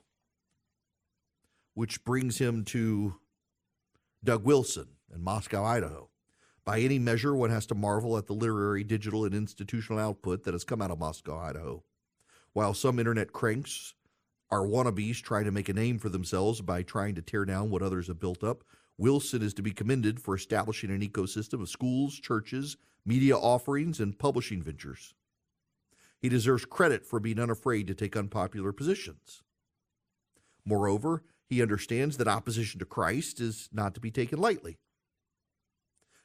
Which 1.74 2.03
brings 2.03 2.39
him 2.39 2.65
to 2.65 3.15
Doug 4.25 4.43
Wilson 4.43 4.88
in 5.13 5.24
Moscow, 5.24 5.63
Idaho. 5.63 6.10
By 6.65 6.79
any 6.79 7.00
measure, 7.00 7.36
one 7.36 7.50
has 7.50 7.65
to 7.67 7.75
marvel 7.75 8.17
at 8.17 8.27
the 8.27 8.34
literary, 8.34 8.84
digital, 8.84 9.25
and 9.25 9.36
institutional 9.36 10.00
output 10.00 10.43
that 10.43 10.53
has 10.53 10.63
come 10.63 10.82
out 10.82 10.91
of 10.91 11.00
Moscow, 11.00 11.38
Idaho. 11.38 11.84
While 12.53 12.74
some 12.74 13.00
internet 13.00 13.34
cranks 13.34 13.96
are 14.50 14.62
wannabes 14.62 15.22
trying 15.22 15.46
to 15.46 15.51
make 15.51 15.67
a 15.67 15.74
name 15.74 16.00
for 16.00 16.10
themselves 16.10 16.62
by 16.62 16.84
trying 16.84 17.15
to 17.15 17.22
tear 17.22 17.43
down 17.43 17.70
what 17.70 17.82
others 17.82 18.08
have 18.08 18.20
built 18.20 18.43
up, 18.43 18.63
Wilson 18.98 19.41
is 19.41 19.53
to 19.55 19.63
be 19.63 19.72
commended 19.72 20.22
for 20.22 20.36
establishing 20.36 20.91
an 20.91 21.01
ecosystem 21.01 21.62
of 21.62 21.70
schools, 21.70 22.15
churches, 22.15 22.77
media 23.05 23.36
offerings, 23.36 24.00
and 24.00 24.17
publishing 24.17 24.62
ventures. 24.62 25.15
He 26.20 26.29
deserves 26.29 26.63
credit 26.63 27.05
for 27.05 27.20
being 27.20 27.39
unafraid 27.39 27.88
to 27.88 27.96
take 27.96 28.15
unpopular 28.15 28.72
positions. 28.72 29.41
Moreover, 30.63 31.24
he 31.50 31.62
understands 31.62 32.17
that 32.17 32.27
opposition 32.27 32.79
to 32.79 32.86
Christ 32.86 33.41
is 33.41 33.67
not 33.74 33.93
to 33.96 34.00
be 34.00 34.12
taken 34.12 34.39
lightly. 34.39 34.77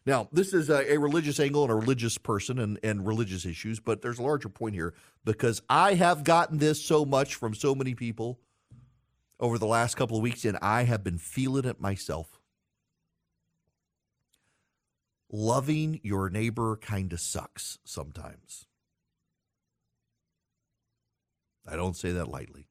Now, 0.08 0.26
this 0.32 0.54
is 0.54 0.70
a, 0.70 0.94
a, 0.94 0.96
religious 0.96 1.38
angle 1.38 1.64
and 1.64 1.70
a 1.70 1.74
religious 1.74 2.16
person 2.16 2.58
and, 2.60 2.78
and 2.82 3.06
religious 3.06 3.44
issues, 3.44 3.78
but 3.78 4.00
there's 4.00 4.18
a 4.18 4.22
larger 4.22 4.48
point 4.48 4.74
here 4.74 4.94
because 5.26 5.60
I 5.68 5.92
have 5.96 6.24
gotten 6.24 6.56
this 6.56 6.82
so 6.82 7.04
much 7.04 7.34
from 7.34 7.54
so 7.54 7.74
many 7.74 7.94
people 7.94 8.40
over 9.38 9.58
the 9.58 9.66
last 9.66 9.96
couple 9.96 10.16
of 10.16 10.22
weeks, 10.22 10.46
and 10.46 10.56
I 10.62 10.84
have 10.84 11.04
been 11.04 11.18
feeling 11.18 11.66
it 11.66 11.78
myself. 11.78 12.40
Loving 15.30 16.00
your 16.02 16.30
neighbor 16.30 16.78
kind 16.78 17.12
of 17.12 17.20
sucks 17.20 17.78
sometimes. 17.84 18.64
I 21.70 21.76
don't 21.76 21.94
say 21.94 22.12
that 22.12 22.28
lightly. 22.28 22.66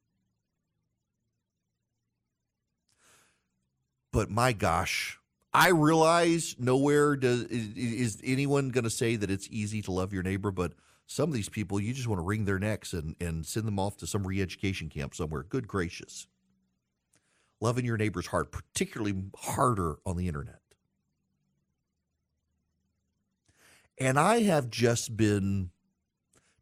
But 4.12 4.28
my 4.28 4.52
gosh, 4.52 5.17
I 5.52 5.68
realize 5.70 6.56
nowhere 6.58 7.16
does 7.16 7.44
is, 7.44 7.76
is 7.76 8.20
anyone 8.24 8.68
going 8.68 8.84
to 8.84 8.90
say 8.90 9.16
that 9.16 9.30
it's 9.30 9.48
easy 9.50 9.80
to 9.82 9.92
love 9.92 10.12
your 10.12 10.22
neighbor, 10.22 10.50
but 10.50 10.74
some 11.06 11.30
of 11.30 11.34
these 11.34 11.48
people 11.48 11.80
you 11.80 11.94
just 11.94 12.06
want 12.06 12.18
to 12.18 12.24
wring 12.24 12.44
their 12.44 12.58
necks 12.58 12.92
and, 12.92 13.16
and 13.20 13.46
send 13.46 13.66
them 13.66 13.78
off 13.78 13.96
to 13.98 14.06
some 14.06 14.26
re-education 14.26 14.90
camp 14.90 15.14
somewhere. 15.14 15.42
Good 15.42 15.66
gracious. 15.66 16.26
Loving 17.60 17.86
your 17.86 17.96
neighbor's 17.96 18.26
hard, 18.26 18.52
particularly 18.52 19.14
harder 19.36 19.96
on 20.04 20.16
the 20.16 20.28
internet. 20.28 20.60
And 23.98 24.18
I 24.18 24.42
have 24.42 24.70
just 24.70 25.16
been 25.16 25.70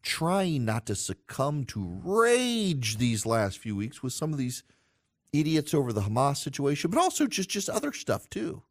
trying 0.03 0.65
not 0.65 0.87
to 0.87 0.95
succumb 0.95 1.65
to 1.65 2.01
rage 2.05 2.97
these 2.97 3.27
last 3.27 3.59
few 3.59 3.75
weeks 3.77 4.03
with 4.03 4.13
some 4.13 4.33
of 4.33 4.39
these 4.39 4.63
idiots 5.33 5.75
over 5.75 5.93
the 5.93 6.03
Hamas 6.03 6.37
situation, 6.37 6.91
but 6.91 7.01
also 7.01 7.27
just 7.27 7.51
just 7.51 7.69
other 7.69 7.93
stuff 7.93 8.31
too. 8.31 8.63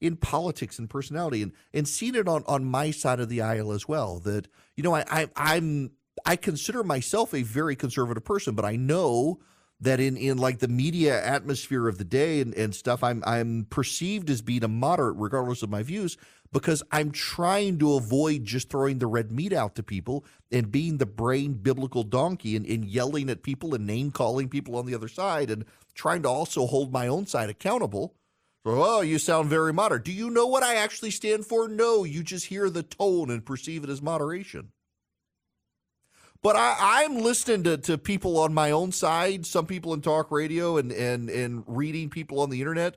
In 0.00 0.16
politics 0.16 0.78
and 0.78 0.88
personality 0.88 1.42
and 1.42 1.52
and 1.74 1.88
seeing 1.88 2.14
it 2.14 2.28
on, 2.28 2.44
on 2.46 2.64
my 2.64 2.92
side 2.92 3.18
of 3.18 3.28
the 3.28 3.40
aisle 3.40 3.72
as 3.72 3.88
well. 3.88 4.20
That, 4.20 4.46
you 4.76 4.82
know, 4.84 4.94
I, 4.94 5.04
I 5.10 5.28
I'm 5.34 5.90
I 6.24 6.36
consider 6.36 6.84
myself 6.84 7.34
a 7.34 7.42
very 7.42 7.74
conservative 7.74 8.24
person, 8.24 8.54
but 8.54 8.64
I 8.64 8.76
know 8.76 9.40
that 9.80 10.00
in, 10.00 10.16
in 10.16 10.38
like 10.38 10.58
the 10.58 10.68
media 10.68 11.24
atmosphere 11.24 11.86
of 11.88 11.98
the 11.98 12.04
day 12.04 12.40
and, 12.40 12.54
and 12.54 12.74
stuff, 12.74 13.02
I'm 13.02 13.22
I'm 13.26 13.66
perceived 13.70 14.30
as 14.30 14.42
being 14.42 14.64
a 14.64 14.68
moderate 14.68 15.16
regardless 15.16 15.62
of 15.62 15.70
my 15.70 15.82
views 15.82 16.16
because 16.52 16.82
I'm 16.90 17.10
trying 17.10 17.78
to 17.78 17.94
avoid 17.94 18.44
just 18.44 18.70
throwing 18.70 18.98
the 18.98 19.06
red 19.06 19.30
meat 19.30 19.52
out 19.52 19.74
to 19.76 19.82
people 19.82 20.24
and 20.50 20.72
being 20.72 20.98
the 20.98 21.06
brain 21.06 21.54
biblical 21.54 22.02
donkey 22.02 22.56
and, 22.56 22.66
and 22.66 22.84
yelling 22.84 23.28
at 23.30 23.42
people 23.42 23.74
and 23.74 23.86
name 23.86 24.10
calling 24.10 24.48
people 24.48 24.76
on 24.76 24.86
the 24.86 24.94
other 24.94 25.08
side 25.08 25.50
and 25.50 25.64
trying 25.94 26.22
to 26.22 26.28
also 26.28 26.66
hold 26.66 26.92
my 26.92 27.06
own 27.06 27.26
side 27.26 27.50
accountable. 27.50 28.14
Oh, 28.70 29.00
you 29.00 29.18
sound 29.18 29.48
very 29.48 29.72
moderate. 29.72 30.04
Do 30.04 30.12
you 30.12 30.30
know 30.30 30.46
what 30.46 30.62
I 30.62 30.74
actually 30.74 31.10
stand 31.10 31.46
for? 31.46 31.68
No, 31.68 32.04
you 32.04 32.22
just 32.22 32.46
hear 32.46 32.68
the 32.68 32.82
tone 32.82 33.30
and 33.30 33.44
perceive 33.44 33.84
it 33.84 33.90
as 33.90 34.02
moderation. 34.02 34.72
But 36.40 36.54
I, 36.54 37.02
am 37.02 37.16
listening 37.16 37.64
to, 37.64 37.78
to 37.78 37.98
people 37.98 38.38
on 38.38 38.54
my 38.54 38.70
own 38.70 38.92
side, 38.92 39.44
some 39.44 39.66
people 39.66 39.92
in 39.92 40.02
talk 40.02 40.30
radio 40.30 40.76
and, 40.76 40.92
and, 40.92 41.28
and 41.28 41.64
reading 41.66 42.10
people 42.10 42.40
on 42.40 42.50
the 42.50 42.60
internet 42.60 42.96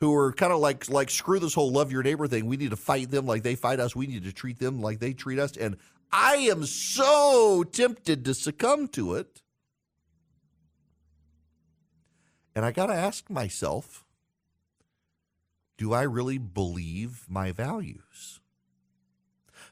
who 0.00 0.14
are 0.14 0.32
kind 0.32 0.52
of 0.52 0.60
like 0.60 0.88
like 0.88 1.10
screw 1.10 1.38
this 1.38 1.54
whole 1.54 1.70
love 1.70 1.92
your 1.92 2.02
neighbor 2.02 2.26
thing. 2.26 2.46
We 2.46 2.56
need 2.56 2.70
to 2.70 2.76
fight 2.76 3.10
them 3.10 3.26
like 3.26 3.42
they 3.42 3.56
fight 3.56 3.80
us. 3.80 3.94
We 3.94 4.06
need 4.06 4.24
to 4.24 4.32
treat 4.32 4.58
them 4.58 4.80
like 4.80 5.00
they 5.00 5.12
treat 5.12 5.38
us. 5.38 5.56
And 5.56 5.76
I 6.10 6.36
am 6.36 6.64
so 6.64 7.64
tempted 7.64 8.24
to 8.24 8.34
succumb 8.34 8.88
to 8.88 9.14
it. 9.14 9.42
And 12.54 12.64
I 12.64 12.72
got 12.72 12.86
to 12.86 12.94
ask 12.94 13.28
myself, 13.28 14.04
do 15.78 15.94
I 15.94 16.02
really 16.02 16.38
believe 16.38 17.24
my 17.28 17.52
values? 17.52 18.40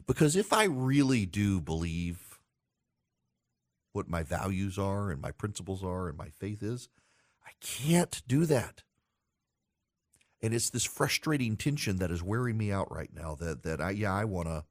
Because 0.06 0.36
if 0.36 0.52
I 0.52 0.64
really 0.64 1.26
do 1.26 1.60
believe 1.60 2.38
what 3.92 4.08
my 4.08 4.22
values 4.22 4.78
are 4.78 5.10
and 5.10 5.20
my 5.20 5.32
principles 5.32 5.82
are 5.82 6.08
and 6.08 6.16
my 6.16 6.28
faith 6.28 6.62
is, 6.62 6.88
I 7.44 7.50
can't 7.60 8.22
do 8.28 8.46
that. 8.46 8.84
And 10.40 10.54
it's 10.54 10.70
this 10.70 10.84
frustrating 10.84 11.56
tension 11.56 11.96
that 11.96 12.10
is 12.10 12.22
wearing 12.22 12.56
me 12.56 12.70
out 12.70 12.92
right 12.92 13.10
now 13.12 13.34
that 13.40 13.64
that 13.64 13.80
I 13.80 13.90
yeah 13.90 14.14
I 14.14 14.25
want 14.25 14.46
to 14.46 14.64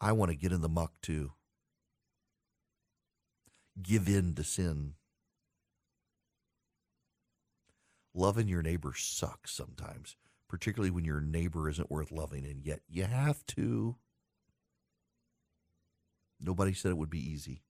I 0.00 0.12
want 0.12 0.30
to 0.30 0.36
get 0.36 0.50
in 0.50 0.60
the 0.60 0.68
muck 0.68 0.92
too 1.02 1.32
give 3.80 4.08
in 4.08 4.34
to 4.34 4.44
sin. 4.44 4.94
Loving 8.14 8.48
your 8.48 8.62
neighbor 8.62 8.92
sucks 8.96 9.52
sometimes 9.52 10.16
particularly 10.48 10.90
when 10.90 11.04
your 11.04 11.20
neighbor 11.20 11.68
isn't 11.68 11.90
worth 11.90 12.12
loving 12.12 12.44
and 12.44 12.64
yet 12.64 12.80
you 12.88 13.04
have 13.04 13.44
to 13.46 13.96
nobody 16.40 16.72
said 16.72 16.90
it 16.90 16.98
would 16.98 17.10
be 17.10 17.30
easy 17.30 17.62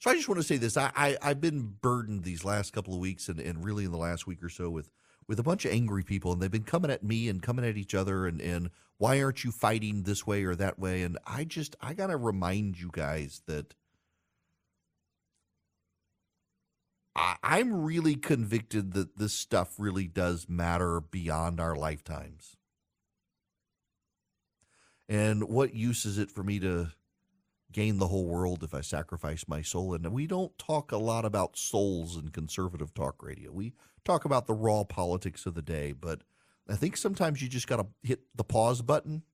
so 0.00 0.10
I 0.10 0.14
just 0.16 0.28
want 0.28 0.38
to 0.38 0.46
say 0.46 0.58
this. 0.58 0.76
I, 0.76 1.16
I, 1.22 1.28
have 1.28 1.40
been 1.40 1.76
burdened 1.80 2.24
these 2.24 2.44
last 2.44 2.74
couple 2.74 2.92
of 2.92 3.00
weeks 3.00 3.30
and, 3.30 3.40
and 3.40 3.64
really 3.64 3.86
in 3.86 3.90
the 3.90 3.96
last 3.96 4.26
week 4.26 4.42
or 4.42 4.50
so 4.50 4.68
with 4.68 4.90
with 5.28 5.38
a 5.38 5.42
bunch 5.42 5.64
of 5.64 5.72
angry 5.72 6.02
people 6.02 6.32
and 6.32 6.40
they've 6.42 6.50
been 6.50 6.62
coming 6.62 6.90
at 6.90 7.02
me 7.02 7.28
and 7.28 7.42
coming 7.42 7.64
at 7.64 7.76
each 7.76 7.94
other 7.94 8.26
and, 8.26 8.40
and 8.40 8.70
why 8.98 9.22
aren't 9.22 9.44
you 9.44 9.50
fighting 9.50 10.02
this 10.02 10.26
way 10.26 10.44
or 10.44 10.54
that 10.54 10.78
way 10.78 11.02
and 11.02 11.18
i 11.26 11.44
just 11.44 11.76
i 11.80 11.94
gotta 11.94 12.16
remind 12.16 12.78
you 12.78 12.90
guys 12.92 13.42
that 13.46 13.74
I, 17.16 17.36
i'm 17.42 17.82
really 17.82 18.16
convicted 18.16 18.92
that 18.94 19.16
this 19.18 19.32
stuff 19.32 19.74
really 19.78 20.06
does 20.06 20.46
matter 20.48 21.00
beyond 21.00 21.60
our 21.60 21.76
lifetimes 21.76 22.56
and 25.08 25.44
what 25.44 25.74
use 25.74 26.04
is 26.04 26.18
it 26.18 26.30
for 26.30 26.42
me 26.42 26.58
to 26.60 26.90
gain 27.74 27.98
the 27.98 28.06
whole 28.06 28.24
world 28.24 28.62
if 28.62 28.72
I 28.72 28.80
sacrifice 28.80 29.46
my 29.48 29.60
soul. 29.60 29.94
And 29.94 30.06
we 30.12 30.26
don't 30.26 30.56
talk 30.58 30.92
a 30.92 30.96
lot 30.96 31.24
about 31.24 31.58
souls 31.58 32.16
in 32.16 32.28
conservative 32.28 32.94
talk 32.94 33.22
radio. 33.22 33.50
We 33.50 33.74
talk 34.04 34.24
about 34.24 34.46
the 34.46 34.54
raw 34.54 34.84
politics 34.84 35.44
of 35.44 35.54
the 35.54 35.62
day, 35.62 35.92
but 35.92 36.22
I 36.68 36.76
think 36.76 36.96
sometimes 36.96 37.42
you 37.42 37.48
just 37.48 37.66
got 37.66 37.76
to 37.76 37.86
hit 38.02 38.20
the 38.34 38.44
pause 38.44 38.80
button 38.80 39.24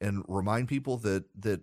and 0.00 0.22
remind 0.28 0.68
people 0.68 0.98
that 0.98 1.24
that 1.40 1.62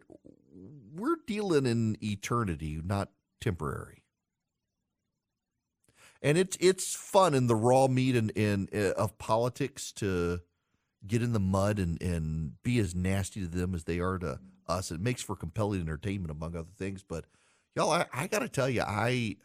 we're 0.93 1.17
dealing 1.27 1.65
in 1.65 1.95
eternity, 2.03 2.81
not 2.83 3.11
temporary. 3.39 3.98
And 6.21 6.37
it's 6.37 6.57
it's 6.59 6.95
fun 6.95 7.33
in 7.33 7.47
the 7.47 7.55
raw 7.55 7.87
meat 7.87 8.15
and 8.15 8.29
in, 8.31 8.67
in, 8.71 8.87
uh, 8.87 8.91
of 8.91 9.17
politics 9.17 9.91
to 9.93 10.41
get 11.07 11.21
in 11.21 11.31
the 11.31 11.39
mud 11.39 11.79
and, 11.79 12.01
and 12.01 12.61
be 12.63 12.79
as 12.79 12.93
nasty 12.93 13.41
to 13.41 13.47
them 13.47 13.73
as 13.73 13.85
they 13.85 13.99
are 13.99 14.17
to 14.19 14.39
us. 14.67 14.91
It 14.91 15.01
makes 15.01 15.21
for 15.21 15.35
compelling 15.35 15.81
entertainment, 15.81 16.31
among 16.31 16.55
other 16.55 16.71
things. 16.77 17.03
But 17.03 17.25
y'all, 17.75 17.91
I, 17.91 18.05
I 18.13 18.27
got 18.27 18.39
to 18.39 18.49
tell 18.49 18.69
you, 18.69 18.81
I 18.81 19.37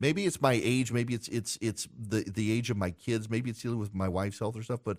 maybe 0.00 0.26
it's 0.26 0.40
my 0.40 0.58
age, 0.62 0.92
maybe 0.92 1.14
it's 1.14 1.28
it's 1.28 1.58
it's 1.60 1.88
the 1.96 2.20
the 2.20 2.52
age 2.52 2.70
of 2.70 2.76
my 2.76 2.90
kids, 2.90 3.28
maybe 3.28 3.50
it's 3.50 3.62
dealing 3.62 3.78
with 3.78 3.94
my 3.94 4.08
wife's 4.08 4.38
health 4.38 4.56
or 4.56 4.62
stuff. 4.62 4.80
But 4.84 4.98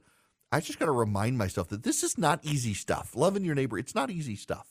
I 0.52 0.60
just 0.60 0.80
got 0.80 0.86
to 0.86 0.92
remind 0.92 1.38
myself 1.38 1.70
that 1.70 1.84
this 1.84 2.04
is 2.04 2.18
not 2.18 2.44
easy 2.44 2.74
stuff. 2.74 3.16
Loving 3.16 3.46
your 3.46 3.56
neighbor, 3.56 3.78
it's 3.78 3.96
not 3.96 4.10
easy 4.10 4.36
stuff. 4.36 4.68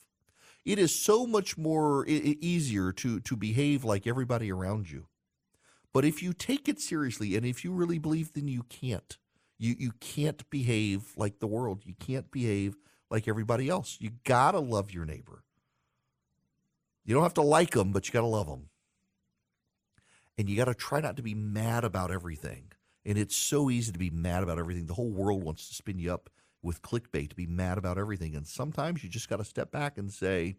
It 0.64 0.78
is 0.78 0.94
so 0.94 1.26
much 1.26 1.56
more 1.56 2.04
easier 2.06 2.92
to 2.92 3.20
to 3.20 3.36
behave 3.36 3.84
like 3.84 4.06
everybody 4.06 4.52
around 4.52 4.90
you. 4.90 5.06
But 5.98 6.04
if 6.04 6.22
you 6.22 6.32
take 6.32 6.68
it 6.68 6.78
seriously 6.80 7.34
and 7.34 7.44
if 7.44 7.64
you 7.64 7.72
really 7.72 7.98
believe, 7.98 8.32
then 8.32 8.46
you 8.46 8.62
can't. 8.68 9.18
You 9.58 9.74
you 9.76 9.90
can't 9.98 10.48
behave 10.48 11.12
like 11.16 11.40
the 11.40 11.48
world. 11.48 11.82
You 11.84 11.94
can't 11.98 12.30
behave 12.30 12.76
like 13.10 13.26
everybody 13.26 13.68
else. 13.68 13.96
You 13.98 14.10
got 14.22 14.52
to 14.52 14.60
love 14.60 14.92
your 14.92 15.04
neighbor. 15.04 15.42
You 17.04 17.14
don't 17.14 17.24
have 17.24 17.34
to 17.34 17.42
like 17.42 17.72
them, 17.72 17.90
but 17.90 18.06
you 18.06 18.12
got 18.12 18.20
to 18.20 18.28
love 18.28 18.46
them. 18.46 18.68
And 20.38 20.48
you 20.48 20.54
got 20.56 20.66
to 20.66 20.74
try 20.74 21.00
not 21.00 21.16
to 21.16 21.22
be 21.24 21.34
mad 21.34 21.82
about 21.82 22.12
everything. 22.12 22.70
And 23.04 23.18
it's 23.18 23.34
so 23.34 23.68
easy 23.68 23.90
to 23.90 23.98
be 23.98 24.10
mad 24.10 24.44
about 24.44 24.60
everything. 24.60 24.86
The 24.86 24.94
whole 24.94 25.10
world 25.10 25.42
wants 25.42 25.68
to 25.68 25.74
spin 25.74 25.98
you 25.98 26.14
up 26.14 26.30
with 26.62 26.80
clickbait 26.80 27.30
to 27.30 27.34
be 27.34 27.46
mad 27.46 27.76
about 27.76 27.98
everything. 27.98 28.36
And 28.36 28.46
sometimes 28.46 29.02
you 29.02 29.10
just 29.10 29.28
got 29.28 29.38
to 29.38 29.44
step 29.44 29.72
back 29.72 29.98
and 29.98 30.12
say, 30.12 30.58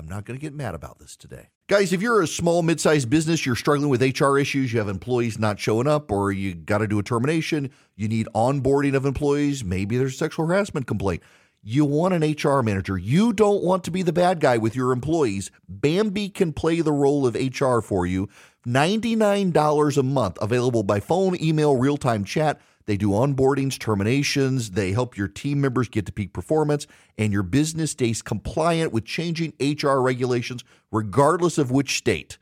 I'm 0.00 0.08
not 0.08 0.24
going 0.24 0.38
to 0.38 0.40
get 0.40 0.54
mad 0.54 0.74
about 0.74 0.98
this 0.98 1.14
today. 1.14 1.50
Guys, 1.68 1.92
if 1.92 2.00
you're 2.00 2.22
a 2.22 2.26
small, 2.26 2.62
mid 2.62 2.80
sized 2.80 3.10
business, 3.10 3.44
you're 3.44 3.54
struggling 3.54 3.90
with 3.90 4.00
HR 4.00 4.38
issues, 4.38 4.72
you 4.72 4.78
have 4.78 4.88
employees 4.88 5.38
not 5.38 5.60
showing 5.60 5.86
up, 5.86 6.10
or 6.10 6.32
you 6.32 6.54
got 6.54 6.78
to 6.78 6.86
do 6.86 6.98
a 6.98 7.02
termination, 7.02 7.70
you 7.96 8.08
need 8.08 8.26
onboarding 8.34 8.96
of 8.96 9.04
employees, 9.04 9.62
maybe 9.62 9.98
there's 9.98 10.14
a 10.14 10.16
sexual 10.16 10.46
harassment 10.46 10.86
complaint. 10.86 11.22
You 11.62 11.84
want 11.84 12.14
an 12.14 12.22
HR 12.22 12.62
manager. 12.62 12.96
You 12.96 13.34
don't 13.34 13.62
want 13.62 13.84
to 13.84 13.90
be 13.90 14.00
the 14.02 14.14
bad 14.14 14.40
guy 14.40 14.56
with 14.56 14.74
your 14.74 14.92
employees. 14.92 15.50
Bambee 15.68 16.30
can 16.30 16.54
play 16.54 16.80
the 16.80 16.92
role 16.92 17.26
of 17.26 17.34
HR 17.34 17.80
for 17.80 18.06
you. 18.06 18.30
$99 18.66 19.98
a 19.98 20.02
month, 20.02 20.38
available 20.40 20.82
by 20.82 20.98
phone, 20.98 21.36
email, 21.42 21.76
real 21.76 21.98
time 21.98 22.24
chat. 22.24 22.58
They 22.90 22.96
do 22.96 23.10
onboardings, 23.10 23.78
terminations. 23.78 24.72
They 24.72 24.90
help 24.90 25.16
your 25.16 25.28
team 25.28 25.60
members 25.60 25.88
get 25.88 26.06
to 26.06 26.12
peak 26.12 26.32
performance, 26.32 26.88
and 27.16 27.32
your 27.32 27.44
business 27.44 27.92
stays 27.92 28.20
compliant 28.20 28.92
with 28.92 29.04
changing 29.04 29.52
HR 29.60 30.00
regulations, 30.00 30.64
regardless 30.90 31.56
of 31.56 31.70
which 31.70 31.96
state. 31.96 32.36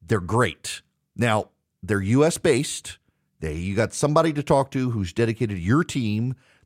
They're 0.00 0.20
great. 0.20 0.82
Now, 1.16 1.48
they're 1.82 2.00
US 2.00 2.38
based. 2.38 2.98
They 3.40 3.54
you 3.54 3.74
got 3.74 3.92
somebody 3.92 4.32
to 4.34 4.42
talk 4.44 4.70
to 4.70 4.90
who's 4.90 5.12
dedicated 5.12 5.56
to 5.56 5.60
your 5.60 5.82
team. 5.82 6.36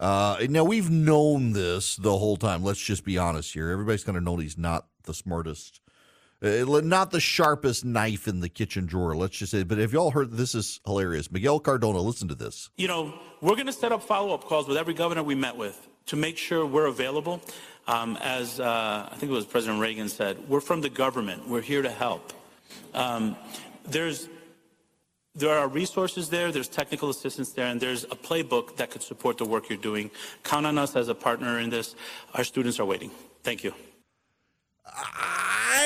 Uh, 0.00 0.38
now 0.48 0.64
we've 0.64 0.90
known 0.90 1.52
this 1.52 1.94
the 1.94 2.18
whole 2.18 2.36
time. 2.36 2.64
Let's 2.64 2.80
just 2.80 3.04
be 3.04 3.16
honest 3.16 3.54
here. 3.54 3.70
Everybody's 3.70 4.02
kind 4.02 4.18
of 4.18 4.24
known 4.24 4.40
he's 4.40 4.58
not 4.58 4.88
the 5.04 5.14
smartest 5.14 5.79
uh, 6.42 6.80
not 6.82 7.10
the 7.10 7.20
sharpest 7.20 7.84
knife 7.84 8.26
in 8.26 8.40
the 8.40 8.48
kitchen 8.48 8.86
drawer, 8.86 9.14
let's 9.14 9.36
just 9.36 9.52
say. 9.52 9.62
But 9.62 9.78
have 9.78 9.92
y'all 9.92 10.10
heard 10.10 10.32
this 10.32 10.54
is 10.54 10.80
hilarious? 10.86 11.30
Miguel 11.30 11.60
Cardona, 11.60 12.00
listen 12.00 12.28
to 12.28 12.34
this. 12.34 12.70
You 12.76 12.88
know, 12.88 13.14
we're 13.40 13.54
going 13.54 13.66
to 13.66 13.72
set 13.72 13.92
up 13.92 14.02
follow 14.02 14.34
up 14.34 14.44
calls 14.44 14.66
with 14.66 14.76
every 14.76 14.94
governor 14.94 15.22
we 15.22 15.34
met 15.34 15.56
with 15.56 15.88
to 16.06 16.16
make 16.16 16.38
sure 16.38 16.64
we're 16.64 16.86
available. 16.86 17.40
Um, 17.86 18.16
as 18.22 18.60
uh, 18.60 19.08
I 19.10 19.14
think 19.16 19.30
it 19.30 19.34
was 19.34 19.46
President 19.46 19.80
Reagan 19.80 20.08
said, 20.08 20.48
we're 20.48 20.60
from 20.60 20.80
the 20.80 20.90
government. 20.90 21.48
We're 21.48 21.60
here 21.60 21.82
to 21.82 21.90
help. 21.90 22.32
Um, 22.94 23.36
there's 23.84 24.28
there 25.34 25.56
are 25.56 25.68
resources 25.68 26.28
there, 26.28 26.50
there's 26.50 26.68
technical 26.68 27.08
assistance 27.08 27.52
there, 27.52 27.66
and 27.66 27.80
there's 27.80 28.04
a 28.04 28.16
playbook 28.16 28.76
that 28.76 28.90
could 28.90 29.02
support 29.02 29.38
the 29.38 29.44
work 29.44 29.68
you're 29.68 29.78
doing. 29.78 30.10
Count 30.42 30.66
on 30.66 30.76
us 30.76 30.96
as 30.96 31.08
a 31.08 31.14
partner 31.14 31.60
in 31.60 31.70
this. 31.70 31.94
Our 32.34 32.44
students 32.44 32.80
are 32.80 32.84
waiting. 32.84 33.10
Thank 33.42 33.62
you. 33.62 33.72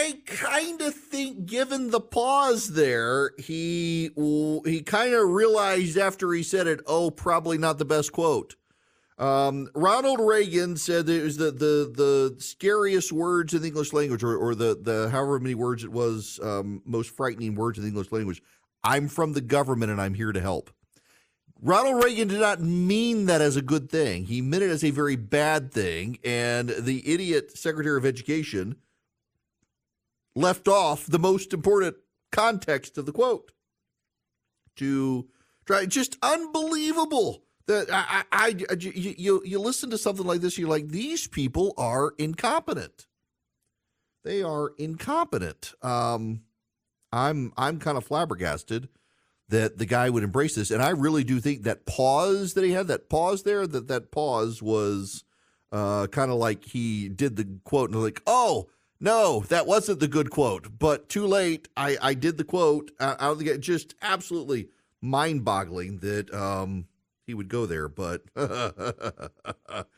I 0.05 0.21
kind 0.27 0.83
of 0.83 0.95
think, 0.95 1.47
given 1.47 1.91
the 1.91 2.01
pause 2.01 2.75
there, 2.75 3.31
he 3.39 4.11
he 4.67 4.83
kind 4.83 5.15
of 5.15 5.31
realized 5.31 5.97
after 5.97 6.31
he 6.33 6.43
said 6.43 6.67
it, 6.67 6.81
oh, 6.87 7.11
probably 7.11 7.57
not 7.57 7.79
the 7.79 7.87
best 7.87 8.13
quote. 8.13 8.57
Um, 9.17 9.71
Ronald 9.75 10.21
Reagan 10.21 10.77
said 10.77 11.09
it 11.09 11.23
was 11.23 11.39
the, 11.39 11.53
the 11.53 11.91
the 11.97 12.37
scariest 12.39 13.13
words 13.13 13.55
in 13.55 13.63
the 13.63 13.69
English 13.69 13.95
language, 13.95 14.23
or, 14.23 14.37
or 14.37 14.55
the 14.55 14.77
the 14.79 15.09
however 15.09 15.39
many 15.41 15.55
words 15.55 15.85
it 15.85 15.93
was, 15.93 16.39
um, 16.43 16.83
most 16.85 17.17
frightening 17.17 17.55
words 17.55 17.79
in 17.79 17.85
the 17.85 17.89
English 17.89 18.13
language. 18.13 18.43
I'm 18.83 19.09
from 19.09 19.33
the 19.33 19.41
government 19.41 19.91
and 19.91 20.03
I'm 20.03 20.13
here 20.13 20.33
to 20.33 20.41
help. 20.41 20.71
Ronald 21.63 22.05
Reagan 22.05 22.29
did 22.29 22.41
not 22.41 22.61
mean 22.61 23.25
that 23.25 23.41
as 23.41 23.57
a 23.57 23.63
good 23.63 23.89
thing. 23.91 24.27
He 24.27 24.43
meant 24.43 24.65
it 24.65 24.71
as 24.71 24.85
a 24.85 24.91
very 24.91 25.17
bad 25.17 25.73
thing. 25.73 26.19
And 26.23 26.69
the 26.69 27.11
idiot 27.11 27.57
Secretary 27.57 27.97
of 27.97 28.05
Education 28.05 28.77
left 30.35 30.69
off 30.69 31.07
the 31.07 31.19
most 31.19 31.53
important 31.53 31.97
context 32.33 32.99
of 32.99 33.07
the 33.07 33.13
quote. 33.13 33.53
To 34.77 35.29
try 35.67 35.87
just 35.87 36.17
unbelievable 36.23 37.45
that 37.67 37.89
I, 37.91 38.25
I, 38.33 38.57
I 38.71 38.75
you, 38.79 39.43
you 39.45 39.59
listen 39.59 39.91
to 39.91 39.99
something 39.99 40.27
like 40.27 40.41
this 40.41 40.59
you're 40.59 40.69
like 40.69 40.89
these 40.89 41.27
people 41.27 41.75
are 41.79 42.13
incompetent. 42.19 43.07
They 44.25 44.43
are 44.43 44.73
incompetent. 44.79 45.75
Um 45.83 46.43
i'm 47.13 47.53
i'm 47.57 47.79
kind 47.79 47.97
of 47.97 48.05
flabbergasted 48.05 48.89
that 49.49 49.79
the 49.79 49.87
guy 49.87 50.11
would 50.11 50.25
embrace 50.25 50.57
this. 50.57 50.71
And 50.71 50.83
i 50.83 50.91
really 50.91 51.25
do 51.25 51.41
think 51.41 51.63
that 51.63 51.87
pause 51.87 52.55
that 52.55 52.65
he 52.65 52.73
had 52.73 52.89
that 52.89 53.09
pause 53.09 53.45
there 53.45 53.67
that 53.67 53.89
that 53.89 54.11
pause 54.11 54.61
was 54.61 55.23
uh 55.71 56.09
kind 56.09 56.31
of 56.31 56.39
like 56.39 56.65
he 56.65 57.09
did 57.09 57.37
the 57.37 57.61
quote 57.65 57.91
and 57.91 58.03
like 58.03 58.23
oh 58.27 58.69
no, 59.01 59.41
that 59.49 59.67
wasn't 59.67 60.01
the 60.01 60.09
good 60.09 60.31
quote, 60.31 60.79
but 60.79 61.09
too 61.09 61.27
late. 61.27 61.69
I, 61.77 61.97
I 62.01 62.15
did 62.15 62.39
the 62.39 62.45
quote 62.45 62.91
out 63.01 63.21
of 63.21 63.39
the 63.39 63.59
Just 63.59 63.95
absolutely 64.01 64.69
mind 65.01 65.45
boggling 65.45 65.99
that 65.99 66.33
um, 66.33 66.87
he 67.27 67.35
would 67.35 67.49
go 67.49 67.67
there, 67.67 67.89
but 67.89 68.23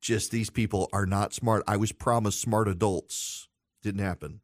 just 0.00 0.30
these 0.30 0.50
people 0.50 0.88
are 0.92 1.06
not 1.06 1.34
smart. 1.34 1.62
I 1.66 1.76
was 1.76 1.92
promised 1.92 2.40
smart 2.40 2.68
adults. 2.68 3.48
Didn't 3.82 4.00
happen. 4.00 4.40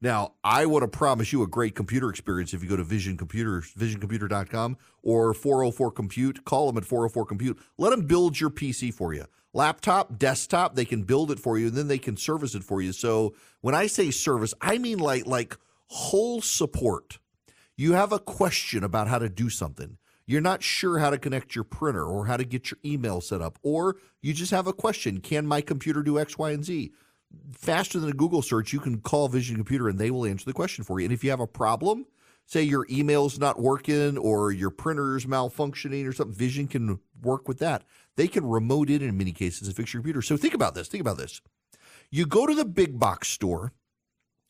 Now, 0.00 0.34
I 0.44 0.66
want 0.66 0.82
to 0.82 0.88
promise 0.88 1.32
you 1.32 1.42
a 1.42 1.46
great 1.46 1.74
computer 1.74 2.10
experience 2.10 2.52
if 2.52 2.62
you 2.62 2.68
go 2.68 2.76
to 2.76 2.84
Vision 2.84 3.16
Computers, 3.16 3.72
visioncomputer.com 3.72 4.76
or 5.02 5.32
404 5.32 5.92
Compute. 5.92 6.44
Call 6.44 6.66
them 6.66 6.76
at 6.76 6.84
404 6.84 7.24
Compute. 7.24 7.58
Let 7.78 7.90
them 7.90 8.06
build 8.06 8.38
your 8.38 8.50
PC 8.50 8.92
for 8.92 9.14
you 9.14 9.24
laptop, 9.54 10.18
desktop, 10.18 10.74
they 10.74 10.84
can 10.84 11.04
build 11.04 11.30
it 11.30 11.38
for 11.38 11.58
you 11.58 11.68
and 11.68 11.76
then 11.76 11.88
they 11.88 11.98
can 11.98 12.16
service 12.16 12.54
it 12.54 12.64
for 12.64 12.82
you. 12.82 12.92
So 12.92 13.34
when 13.62 13.74
I 13.74 13.86
say 13.86 14.10
service, 14.10 14.52
I 14.60 14.78
mean 14.78 14.98
like 14.98 15.26
like 15.26 15.56
whole 15.86 16.42
support. 16.42 17.18
You 17.76 17.92
have 17.92 18.12
a 18.12 18.18
question 18.18 18.84
about 18.84 19.08
how 19.08 19.18
to 19.18 19.28
do 19.28 19.48
something. 19.48 19.96
You're 20.26 20.40
not 20.40 20.62
sure 20.62 20.98
how 20.98 21.10
to 21.10 21.18
connect 21.18 21.54
your 21.54 21.64
printer 21.64 22.04
or 22.04 22.26
how 22.26 22.36
to 22.36 22.44
get 22.44 22.70
your 22.70 22.78
email 22.84 23.20
set 23.20 23.42
up, 23.42 23.58
or 23.62 23.96
you 24.22 24.32
just 24.32 24.52
have 24.52 24.66
a 24.66 24.72
question 24.72 25.20
Can 25.20 25.46
my 25.46 25.60
computer 25.60 26.02
do 26.02 26.18
X, 26.18 26.38
Y, 26.38 26.50
and 26.50 26.64
Z? 26.64 26.92
Faster 27.52 27.98
than 27.98 28.10
a 28.10 28.14
Google 28.14 28.42
search, 28.42 28.72
you 28.72 28.78
can 28.78 29.00
call 29.00 29.26
Vision 29.28 29.56
Computer 29.56 29.88
and 29.88 29.98
they 29.98 30.10
will 30.10 30.24
answer 30.24 30.44
the 30.44 30.52
question 30.52 30.84
for 30.84 31.00
you. 31.00 31.06
And 31.06 31.12
if 31.12 31.24
you 31.24 31.30
have 31.30 31.40
a 31.40 31.48
problem, 31.48 32.06
say 32.46 32.62
your 32.62 32.86
email's 32.90 33.38
not 33.38 33.60
working 33.60 34.18
or 34.18 34.52
your 34.52 34.70
printer's 34.70 35.26
malfunctioning 35.26 36.06
or 36.06 36.12
something, 36.12 36.36
Vision 36.36 36.66
can 36.66 37.00
work 37.22 37.48
with 37.48 37.58
that. 37.58 37.84
They 38.16 38.28
can 38.28 38.46
remote 38.46 38.90
in 38.90 39.02
in 39.02 39.16
many 39.16 39.32
cases 39.32 39.66
and 39.66 39.76
fix 39.76 39.92
your 39.92 40.00
computer. 40.02 40.22
So 40.22 40.36
think 40.36 40.54
about 40.54 40.74
this. 40.74 40.88
Think 40.88 41.00
about 41.00 41.18
this. 41.18 41.40
You 42.10 42.26
go 42.26 42.46
to 42.46 42.54
the 42.54 42.64
big 42.64 42.98
box 42.98 43.28
store, 43.28 43.72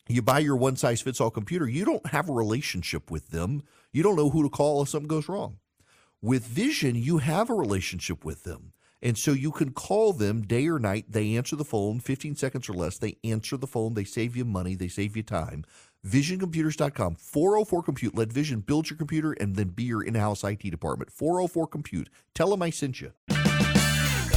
you 0.07 0.21
buy 0.21 0.39
your 0.39 0.55
one 0.55 0.75
size 0.75 1.01
fits 1.01 1.19
all 1.19 1.31
computer. 1.31 1.67
You 1.67 1.83
don't 1.83 2.05
have 2.07 2.29
a 2.29 2.33
relationship 2.33 3.09
with 3.09 3.29
them. 3.29 3.63
You 3.91 4.03
don't 4.03 4.15
know 4.15 4.29
who 4.29 4.43
to 4.43 4.49
call 4.49 4.81
if 4.83 4.89
something 4.89 5.07
goes 5.07 5.27
wrong. 5.27 5.57
With 6.21 6.45
Vision, 6.45 6.95
you 6.95 7.19
have 7.19 7.49
a 7.49 7.55
relationship 7.55 8.23
with 8.23 8.43
them. 8.43 8.73
And 9.01 9.17
so 9.17 9.31
you 9.31 9.51
can 9.51 9.71
call 9.71 10.13
them 10.13 10.41
day 10.41 10.67
or 10.67 10.79
night. 10.79 11.05
They 11.09 11.35
answer 11.35 11.55
the 11.55 11.65
phone, 11.65 11.99
15 11.99 12.35
seconds 12.35 12.69
or 12.69 12.73
less. 12.73 12.97
They 12.97 13.17
answer 13.23 13.57
the 13.57 13.67
phone. 13.67 13.93
They 13.93 14.03
save 14.03 14.35
you 14.35 14.45
money. 14.45 14.75
They 14.75 14.87
save 14.87 15.15
you 15.15 15.23
time. 15.23 15.63
VisionComputers.com, 16.05 17.15
404 17.15 17.83
Compute. 17.83 18.15
Let 18.15 18.31
Vision 18.31 18.59
build 18.61 18.89
your 18.89 18.97
computer 18.97 19.33
and 19.33 19.55
then 19.55 19.69
be 19.69 19.83
your 19.83 20.03
in 20.03 20.15
house 20.15 20.43
IT 20.43 20.59
department. 20.59 21.11
404 21.11 21.67
Compute. 21.67 22.09
Tell 22.33 22.49
them 22.49 22.61
I 22.61 22.69
sent 22.69 23.01
you. 23.01 23.11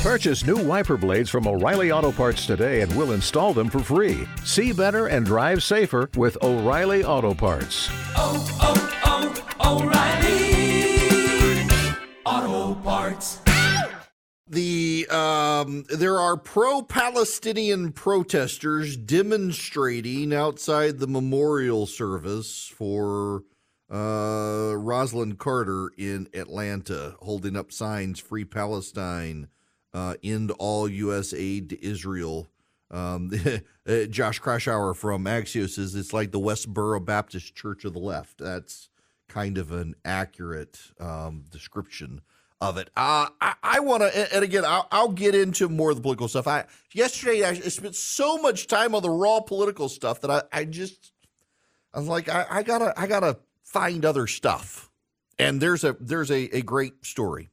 Purchase 0.02 0.46
new 0.46 0.56
wiper 0.56 0.96
blades 0.96 1.28
from 1.28 1.46
O'Reilly 1.46 1.90
Auto 1.90 2.12
Parts 2.12 2.46
today 2.46 2.82
and 2.82 2.96
we'll 2.96 3.12
install 3.12 3.52
them 3.52 3.68
for 3.68 3.80
free. 3.80 4.26
See 4.44 4.72
better 4.72 5.08
and 5.08 5.26
drive 5.26 5.62
safer 5.62 6.08
with 6.16 6.38
O'Reilly 6.42 7.04
Auto 7.04 7.34
Parts. 7.34 7.88
Oh, 8.16 8.46
oh, 8.62 9.42
oh, 9.60 9.82
O'Reilly 9.82 11.68
Auto 12.24 12.80
Parts. 12.80 13.40
The 14.50 15.06
um, 15.10 15.84
there 15.90 16.18
are 16.18 16.36
pro-Palestinian 16.36 17.92
protesters 17.92 18.96
demonstrating 18.96 20.32
outside 20.32 20.98
the 20.98 21.06
memorial 21.06 21.86
service 21.86 22.72
for 22.74 23.44
uh, 23.90 24.74
Rosalynn 24.74 25.36
Carter 25.38 25.90
in 25.98 26.28
Atlanta, 26.32 27.16
holding 27.20 27.56
up 27.56 27.72
signs 27.72 28.18
"Free 28.18 28.44
Palestine." 28.44 29.48
uh, 29.92 30.14
end 30.22 30.50
all 30.52 30.88
U.S. 30.88 31.32
aid 31.32 31.70
to 31.70 31.84
Israel. 31.84 32.48
Um, 32.90 33.30
uh, 33.86 34.04
Josh 34.04 34.40
Kraushaar 34.40 34.96
from 34.96 35.24
Axios 35.24 35.70
says 35.70 35.94
it's 35.94 36.12
like 36.12 36.32
the 36.32 36.40
Westboro 36.40 37.04
Baptist 37.04 37.54
Church 37.54 37.84
of 37.84 37.92
the 37.92 37.98
left. 37.98 38.38
That's 38.38 38.88
kind 39.28 39.58
of 39.58 39.72
an 39.72 39.94
accurate 40.04 40.78
um, 40.98 41.44
description 41.50 42.22
of 42.60 42.76
it. 42.76 42.90
Uh, 42.96 43.28
I, 43.40 43.54
I 43.62 43.80
want 43.80 44.02
to, 44.02 44.34
and 44.34 44.42
again, 44.42 44.64
I'll, 44.64 44.88
I'll, 44.90 45.12
get 45.12 45.34
into 45.34 45.68
more 45.68 45.90
of 45.90 45.96
the 45.96 46.02
political 46.02 46.28
stuff. 46.28 46.46
I 46.46 46.64
yesterday 46.92 47.44
I 47.44 47.54
spent 47.54 47.94
so 47.94 48.38
much 48.38 48.66
time 48.66 48.94
on 48.94 49.02
the 49.02 49.10
raw 49.10 49.40
political 49.40 49.88
stuff 49.88 50.20
that 50.22 50.30
I, 50.30 50.42
I 50.52 50.64
just 50.64 51.12
I 51.94 52.00
was 52.00 52.08
like, 52.08 52.28
I, 52.28 52.46
I 52.50 52.62
gotta 52.62 52.92
I 52.98 53.06
gotta 53.06 53.38
find 53.64 54.04
other 54.04 54.26
stuff. 54.26 54.90
And 55.38 55.60
there's 55.60 55.84
a 55.84 55.96
there's 56.00 56.30
a, 56.30 56.56
a 56.56 56.62
great 56.62 57.04
story. 57.04 57.50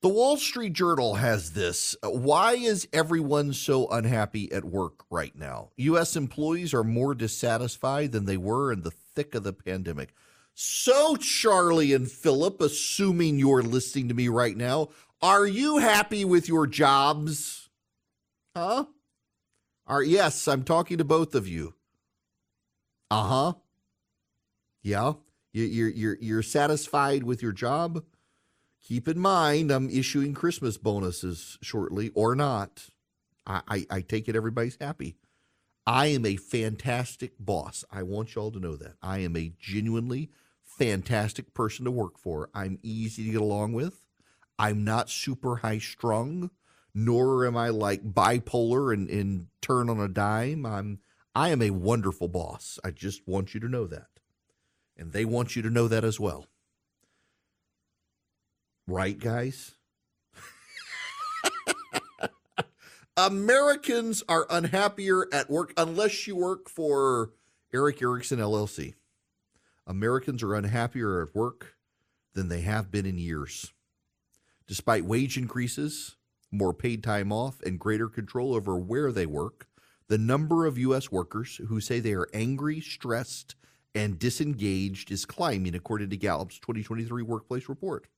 The 0.00 0.08
Wall 0.08 0.36
Street 0.36 0.72
Journal 0.72 1.14
has 1.14 1.52
this. 1.52 1.94
Why 2.02 2.54
is 2.54 2.88
everyone 2.92 3.52
so 3.52 3.86
unhappy 3.88 4.50
at 4.50 4.64
work 4.64 5.04
right 5.10 5.34
now? 5.36 5.70
U.S. 5.76 6.16
employees 6.16 6.74
are 6.74 6.82
more 6.82 7.14
dissatisfied 7.14 8.10
than 8.10 8.24
they 8.24 8.36
were 8.36 8.72
in 8.72 8.82
the 8.82 8.90
thick 8.90 9.36
of 9.36 9.44
the 9.44 9.52
pandemic. 9.52 10.12
So, 10.54 11.16
Charlie 11.16 11.92
and 11.92 12.10
Philip, 12.10 12.60
assuming 12.60 13.38
you're 13.38 13.62
listening 13.62 14.08
to 14.08 14.14
me 14.14 14.28
right 14.28 14.56
now, 14.56 14.90
are 15.20 15.46
you 15.46 15.78
happy 15.78 16.24
with 16.24 16.48
your 16.48 16.66
jobs? 16.66 17.70
Huh? 18.54 18.84
Are 19.86 20.02
yes, 20.02 20.46
I'm 20.46 20.62
talking 20.64 20.98
to 20.98 21.04
both 21.04 21.34
of 21.34 21.48
you. 21.48 21.74
Uh 23.10 23.24
huh. 23.24 23.52
Yeah, 24.82 25.14
you're 25.52 25.88
you're 25.88 26.18
you're 26.20 26.42
satisfied 26.42 27.22
with 27.24 27.42
your 27.42 27.52
job. 27.52 28.04
Keep 28.82 29.06
in 29.08 29.18
mind, 29.18 29.70
I'm 29.70 29.88
issuing 29.90 30.34
Christmas 30.34 30.76
bonuses 30.76 31.56
shortly, 31.62 32.10
or 32.14 32.34
not. 32.34 32.88
I, 33.46 33.62
I, 33.68 33.86
I 33.90 34.00
take 34.00 34.28
it 34.28 34.36
everybody's 34.36 34.76
happy. 34.80 35.16
I 35.86 36.06
am 36.06 36.24
a 36.24 36.36
fantastic 36.36 37.32
boss. 37.40 37.84
I 37.90 38.02
want 38.02 38.34
y'all 38.34 38.52
to 38.52 38.60
know 38.60 38.76
that. 38.76 38.94
I 39.02 39.18
am 39.18 39.36
a 39.36 39.52
genuinely 39.58 40.30
fantastic 40.62 41.54
person 41.54 41.84
to 41.84 41.90
work 41.90 42.18
for. 42.18 42.50
I'm 42.54 42.78
easy 42.82 43.24
to 43.24 43.30
get 43.32 43.40
along 43.40 43.72
with. 43.72 44.04
I'm 44.58 44.84
not 44.84 45.10
super 45.10 45.56
high 45.56 45.78
strung, 45.78 46.50
nor 46.94 47.46
am 47.46 47.56
I 47.56 47.70
like 47.70 48.12
bipolar 48.12 48.94
and, 48.94 49.08
and 49.10 49.46
turn 49.60 49.90
on 49.90 49.98
a 49.98 50.08
dime. 50.08 50.64
I'm 50.64 51.00
I 51.34 51.48
am 51.48 51.62
a 51.62 51.70
wonderful 51.70 52.28
boss. 52.28 52.78
I 52.84 52.90
just 52.90 53.26
want 53.26 53.54
you 53.54 53.60
to 53.60 53.68
know 53.68 53.86
that. 53.86 54.08
And 54.96 55.12
they 55.12 55.24
want 55.24 55.56
you 55.56 55.62
to 55.62 55.70
know 55.70 55.88
that 55.88 56.04
as 56.04 56.20
well. 56.20 56.46
Right, 58.86 59.18
guys? 59.18 59.72
Americans 63.16 64.22
are 64.26 64.46
unhappier 64.48 65.26
at 65.34 65.50
work 65.50 65.74
unless 65.76 66.26
you 66.26 66.34
work 66.34 66.70
for 66.70 67.32
Erick 67.74 68.00
Erickson 68.00 68.38
LLC. 68.38 68.94
Americans 69.86 70.42
are 70.42 70.54
unhappier 70.54 71.20
at 71.20 71.34
work 71.34 71.74
than 72.32 72.48
they 72.48 72.62
have 72.62 72.90
been 72.90 73.04
in 73.04 73.18
years. 73.18 73.74
Despite 74.66 75.04
wage 75.04 75.36
increases, 75.36 76.16
more 76.50 76.72
paid 76.72 77.04
time 77.04 77.32
off, 77.32 77.60
and 77.60 77.78
greater 77.78 78.08
control 78.08 78.54
over 78.54 78.78
where 78.78 79.12
they 79.12 79.26
work, 79.26 79.66
the 80.08 80.16
number 80.16 80.64
of 80.64 80.78
U.S. 80.78 81.12
workers 81.12 81.60
who 81.68 81.82
say 81.82 82.00
they 82.00 82.14
are 82.14 82.28
angry, 82.32 82.80
stressed, 82.80 83.56
and 83.94 84.18
disengaged 84.18 85.10
is 85.10 85.26
climbing, 85.26 85.74
according 85.74 86.08
to 86.08 86.16
Gallup's 86.16 86.58
2023 86.60 87.22
Workplace 87.22 87.68
Report. 87.68 88.08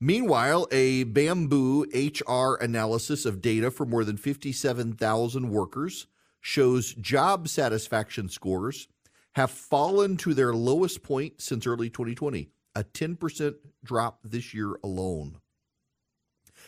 Meanwhile, 0.00 0.68
a 0.70 1.02
Bamboo 1.04 1.86
HR 1.92 2.54
analysis 2.62 3.24
of 3.24 3.42
data 3.42 3.70
for 3.70 3.84
more 3.84 4.04
than 4.04 4.16
57,000 4.16 5.50
workers 5.50 6.06
shows 6.40 6.94
job 6.94 7.48
satisfaction 7.48 8.28
scores 8.28 8.86
have 9.32 9.50
fallen 9.50 10.16
to 10.18 10.34
their 10.34 10.54
lowest 10.54 11.02
point 11.02 11.40
since 11.40 11.66
early 11.66 11.90
2020, 11.90 12.48
a 12.76 12.84
10% 12.84 13.54
drop 13.84 14.20
this 14.22 14.54
year 14.54 14.78
alone. 14.84 15.40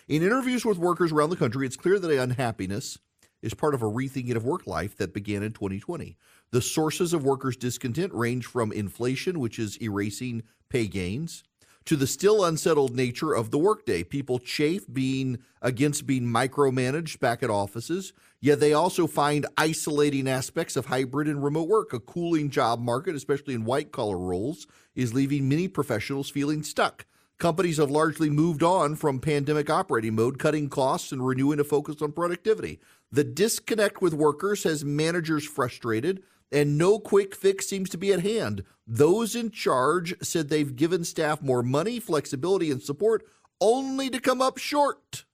In 0.09 0.23
interviews 0.23 0.65
with 0.65 0.79
workers 0.79 1.13
around 1.13 1.31
the 1.31 1.37
country, 1.37 1.67
it's 1.67 1.77
clear 1.77 2.01
that 2.01 2.23
unhappiness 2.23 2.99
is 3.43 3.55
part 3.55 3.75
of 3.75 3.83
a 3.83 3.87
rethinking 3.87 4.35
of 4.35 4.45
work 4.45 4.67
life 4.67 4.97
that 4.97 5.15
began 5.15 5.43
in 5.43 5.53
2020. 5.53 6.17
The 6.51 6.61
sources 6.61 7.13
of 7.13 7.25
workers' 7.25 7.57
discontent 7.57 8.13
range 8.13 8.47
from 8.47 8.73
inflation, 8.73 9.39
which 9.39 9.59
is 9.59 9.81
erasing 9.81 10.43
pay 10.69 10.89
gains, 10.89 11.45
to 11.91 11.97
the 11.97 12.07
still 12.07 12.45
unsettled 12.45 12.95
nature 12.95 13.35
of 13.35 13.51
the 13.51 13.59
workday. 13.59 14.05
People 14.05 14.39
chafe 14.39 14.85
being 14.93 15.37
against 15.61 16.07
being 16.07 16.23
micromanaged 16.23 17.19
back 17.19 17.43
at 17.43 17.51
offices, 17.51 18.13
yet 18.41 18.61
they 18.61 18.73
also 18.73 19.09
find 19.09 19.45
isolating 19.59 20.29
aspects 20.29 20.77
of 20.77 20.87
hybrid 20.87 21.27
and 21.27 21.43
remote 21.43 21.69
work. 21.69 21.93
A 21.93 21.99
cooling 21.99 22.49
job 22.49 22.79
market, 22.79 23.17
especially 23.17 23.55
in 23.55 23.65
white 23.65 23.91
collar 23.91 24.17
roles, 24.17 24.69
is 24.95 25.15
leaving 25.15 25.49
many 25.49 25.67
professionals 25.67 26.31
feeling 26.31 26.63
stuck. 26.63 27.07
Companies 27.39 27.79
have 27.79 27.91
largely 27.91 28.31
moved 28.31 28.63
on 28.63 28.95
from 28.95 29.19
pandemic 29.19 29.69
operating 29.69 30.15
mode, 30.15 30.39
cutting 30.39 30.69
costs 30.69 31.11
and 31.11 31.27
renewing 31.27 31.59
a 31.59 31.65
focus 31.65 32.01
on 32.01 32.13
productivity. 32.13 32.79
The 33.11 33.25
disconnect 33.25 34.01
with 34.01 34.15
workers 34.15 34.63
has 34.63 34.85
managers 34.85 35.45
frustrated 35.45 36.23
and 36.53 36.77
no 36.77 36.99
quick 36.99 37.35
fix 37.35 37.67
seems 37.67 37.91
to 37.91 37.99
be 37.99 38.13
at 38.13 38.23
hand. 38.23 38.65
Those 38.87 39.37
in 39.37 39.51
charge 39.51 40.15
said 40.23 40.49
they've 40.49 40.75
given 40.75 41.05
staff 41.05 41.43
more 41.43 41.63
money, 41.63 42.01
flexibility, 42.01 42.71
and 42.71 42.83
support, 42.83 43.25
only 43.61 44.11
to 44.11 44.21
come 44.21 44.41
up 44.41 44.59
short. 44.59 45.25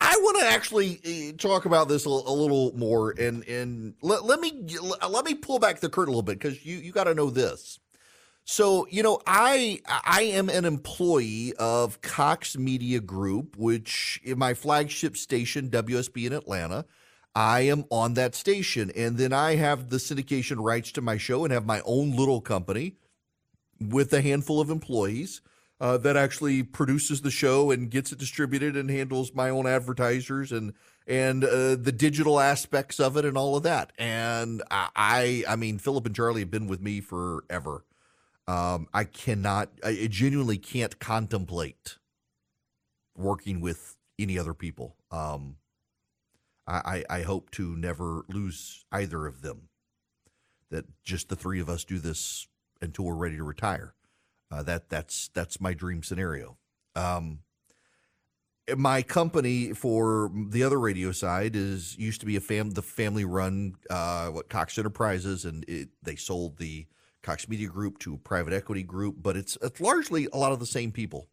I 0.00 0.16
want 0.20 0.38
to 0.40 0.46
actually 0.46 1.00
eh, 1.04 1.32
talk 1.36 1.64
about 1.64 1.88
this 1.88 2.04
a, 2.04 2.08
little 2.10 2.76
more, 2.76 3.10
and 3.18 3.42
and 3.48 3.94
let, 4.02 4.24
let 4.24 4.40
me 4.40 4.64
let 5.08 5.24
me 5.24 5.34
pull 5.34 5.58
back 5.58 5.80
the 5.80 5.88
curtain 5.88 6.12
a 6.12 6.16
little 6.16 6.22
bit 6.22 6.38
because 6.38 6.64
you 6.64 6.76
you 6.76 6.92
got 6.92 7.04
to 7.04 7.14
know 7.14 7.30
this. 7.30 7.80
So, 8.50 8.86
you 8.88 9.02
know, 9.02 9.20
I 9.26 9.78
I 9.86 10.22
am 10.22 10.48
an 10.48 10.64
employee 10.64 11.52
of 11.58 12.00
Cox 12.00 12.56
Media 12.56 12.98
Group, 12.98 13.58
which 13.58 14.22
in 14.24 14.38
my 14.38 14.54
flagship 14.54 15.18
station 15.18 15.68
WSB 15.68 16.28
in 16.28 16.32
Atlanta. 16.32 16.86
I 17.34 17.60
am 17.60 17.84
on 17.90 18.14
that 18.14 18.34
station 18.34 18.90
and 18.96 19.18
then 19.18 19.34
I 19.34 19.56
have 19.56 19.90
the 19.90 19.98
syndication 19.98 20.64
rights 20.64 20.92
to 20.92 21.02
my 21.02 21.18
show 21.18 21.44
and 21.44 21.52
have 21.52 21.66
my 21.66 21.82
own 21.84 22.16
little 22.16 22.40
company 22.40 22.94
with 23.78 24.14
a 24.14 24.22
handful 24.22 24.62
of 24.62 24.70
employees 24.70 25.42
uh, 25.78 25.98
that 25.98 26.16
actually 26.16 26.62
produces 26.62 27.20
the 27.20 27.30
show 27.30 27.70
and 27.70 27.90
gets 27.90 28.12
it 28.12 28.18
distributed 28.18 28.78
and 28.78 28.88
handles 28.88 29.34
my 29.34 29.50
own 29.50 29.66
advertisers 29.66 30.52
and 30.52 30.72
and 31.06 31.44
uh, 31.44 31.76
the 31.76 31.92
digital 31.92 32.40
aspects 32.40 32.98
of 32.98 33.18
it 33.18 33.26
and 33.26 33.36
all 33.36 33.56
of 33.56 33.62
that. 33.64 33.92
And 33.98 34.62
I 34.70 35.44
I 35.46 35.54
mean 35.56 35.76
Philip 35.76 36.06
and 36.06 36.16
Charlie 36.16 36.40
have 36.40 36.50
been 36.50 36.66
with 36.66 36.80
me 36.80 37.02
forever. 37.02 37.84
Um, 38.48 38.88
I 38.94 39.04
cannot, 39.04 39.68
I 39.84 40.08
genuinely 40.10 40.56
can't 40.56 40.98
contemplate 40.98 41.98
working 43.14 43.60
with 43.60 43.98
any 44.18 44.38
other 44.38 44.54
people. 44.54 44.96
Um, 45.10 45.56
I, 46.66 47.04
I, 47.10 47.18
I 47.18 47.22
hope 47.22 47.50
to 47.52 47.76
never 47.76 48.24
lose 48.28 48.86
either 48.90 49.26
of 49.26 49.42
them. 49.42 49.68
That 50.70 50.86
just 51.04 51.28
the 51.28 51.36
three 51.36 51.60
of 51.60 51.68
us 51.68 51.84
do 51.84 51.98
this 51.98 52.46
until 52.80 53.04
we're 53.06 53.14
ready 53.14 53.36
to 53.36 53.44
retire. 53.44 53.94
Uh, 54.50 54.62
that 54.62 54.88
that's 54.88 55.28
that's 55.34 55.60
my 55.60 55.74
dream 55.74 56.02
scenario. 56.02 56.56
Um, 56.94 57.40
my 58.76 59.02
company 59.02 59.72
for 59.72 60.30
the 60.50 60.62
other 60.62 60.78
radio 60.78 61.12
side 61.12 61.56
is 61.56 61.96
used 61.98 62.20
to 62.20 62.26
be 62.26 62.36
a 62.36 62.40
fam 62.40 62.72
the 62.72 62.82
family 62.82 63.24
run 63.24 63.76
uh, 63.88 64.28
what 64.28 64.50
Cox 64.50 64.76
Enterprises, 64.76 65.44
and 65.44 65.64
it, 65.68 65.88
they 66.02 66.16
sold 66.16 66.58
the 66.58 66.86
Cox 67.28 67.46
Media 67.46 67.68
Group 67.68 67.98
to 67.98 68.16
private 68.16 68.54
equity 68.54 68.82
group, 68.82 69.16
but 69.20 69.36
it's, 69.36 69.58
it's 69.60 69.82
largely 69.82 70.28
a 70.32 70.38
lot 70.38 70.52
of 70.52 70.60
the 70.60 70.66
same 70.66 70.92
people. 70.92 71.28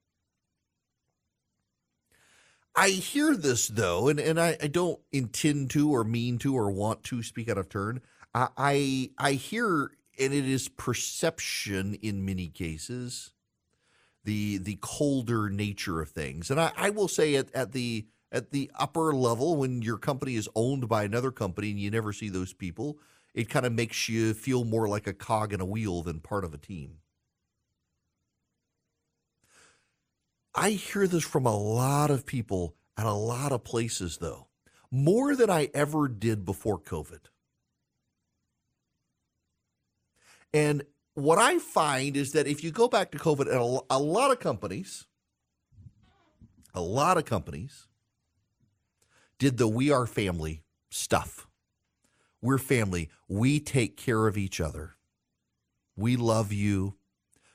I 2.75 2.89
hear 2.89 3.33
this 3.33 3.69
though, 3.69 4.09
and, 4.09 4.19
and 4.19 4.37
I, 4.37 4.57
I 4.61 4.67
don't 4.67 4.99
intend 5.13 5.69
to 5.69 5.91
or 5.91 6.03
mean 6.03 6.37
to 6.39 6.53
or 6.53 6.69
want 6.69 7.03
to 7.05 7.23
speak 7.23 7.47
out 7.47 7.57
of 7.57 7.69
turn. 7.69 8.01
I, 8.33 8.49
I 8.57 9.09
I 9.17 9.31
hear, 9.33 9.91
and 10.19 10.33
it 10.33 10.45
is 10.45 10.67
perception 10.67 11.93
in 12.01 12.25
many 12.25 12.49
cases, 12.49 13.31
the 14.25 14.57
the 14.57 14.77
colder 14.81 15.49
nature 15.49 16.01
of 16.01 16.09
things. 16.09 16.51
And 16.51 16.59
I, 16.59 16.73
I 16.75 16.89
will 16.89 17.07
say 17.07 17.35
at, 17.35 17.55
at 17.55 17.71
the 17.71 18.05
at 18.33 18.51
the 18.51 18.69
upper 18.77 19.13
level, 19.13 19.55
when 19.55 19.81
your 19.81 19.97
company 19.97 20.35
is 20.35 20.49
owned 20.55 20.89
by 20.89 21.05
another 21.05 21.31
company 21.31 21.71
and 21.71 21.79
you 21.79 21.89
never 21.89 22.11
see 22.11 22.27
those 22.27 22.51
people, 22.51 22.97
it 23.35 23.49
kind 23.49 23.65
of 23.65 23.73
makes 23.73 24.07
you 24.07 24.33
feel 24.33 24.63
more 24.63 24.87
like 24.87 25.05
a 25.05 25.13
cog 25.13 25.51
in 25.53 25.59
a 25.59 25.65
wheel 25.65 26.01
than 26.01 26.21
part 26.21 26.45
of 26.45 26.53
a 26.53 26.57
team. 26.57 26.99
I 30.55 30.71
hear 30.71 31.05
this 31.05 31.25
from 31.25 31.45
a 31.45 31.55
lot 31.55 32.09
of 32.09 32.25
people 32.25 32.75
at 32.97 33.05
a 33.05 33.11
lot 33.11 33.51
of 33.51 33.65
places, 33.65 34.19
though, 34.19 34.47
more 34.89 35.35
than 35.35 35.49
I 35.49 35.69
ever 35.73 36.07
did 36.07 36.45
before 36.45 36.79
COVID. 36.79 37.25
And 40.53 40.83
what 41.15 41.37
I 41.37 41.59
find 41.59 42.15
is 42.15 42.31
that 42.31 42.47
if 42.47 42.63
you 42.63 42.71
go 42.71 42.87
back 42.87 43.11
to 43.11 43.17
COVID, 43.17 43.83
a 43.89 43.99
lot 43.99 44.31
of 44.31 44.39
companies, 44.39 45.07
a 46.73 46.81
lot 46.81 47.17
of 47.17 47.25
companies 47.25 47.87
did 49.37 49.57
the 49.57 49.67
we 49.67 49.91
are 49.91 50.05
family 50.05 50.63
stuff. 50.89 51.44
We're 52.45 52.59
family. 52.59 53.09
We 53.27 53.59
take 53.59 53.97
care 53.97 54.27
of 54.27 54.37
each 54.37 54.61
other. 54.61 54.97
We 55.97 56.15
love 56.15 56.53
you. 56.53 56.93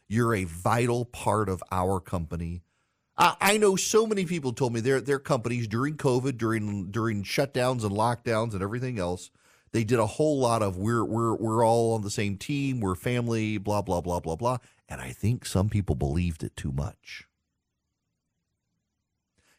You're 0.08 0.34
a 0.34 0.42
vital 0.42 1.04
part 1.04 1.48
of 1.48 1.62
our 1.70 2.00
company. 2.00 2.64
I, 3.16 3.36
I 3.40 3.56
know 3.56 3.76
so 3.76 4.04
many 4.04 4.24
people 4.24 4.52
told 4.52 4.72
me 4.72 4.80
their 4.80 5.00
their 5.00 5.20
companies 5.20 5.68
during 5.68 5.96
COVID, 5.96 6.36
during 6.38 6.90
during 6.90 7.22
shutdowns 7.22 7.84
and 7.84 7.92
lockdowns 7.92 8.52
and 8.52 8.62
everything 8.62 8.98
else, 8.98 9.30
they 9.70 9.84
did 9.84 10.00
a 10.00 10.06
whole 10.06 10.40
lot 10.40 10.60
of 10.60 10.76
we're 10.76 11.04
we're 11.04 11.36
we're 11.36 11.64
all 11.64 11.94
on 11.94 12.02
the 12.02 12.10
same 12.10 12.36
team, 12.36 12.80
we're 12.80 12.96
family, 12.96 13.58
blah 13.58 13.82
blah 13.82 14.00
blah 14.00 14.18
blah 14.18 14.34
blah. 14.34 14.58
And 14.88 15.00
I 15.00 15.12
think 15.12 15.46
some 15.46 15.68
people 15.68 15.94
believed 15.94 16.42
it 16.42 16.56
too 16.56 16.72
much. 16.72 17.28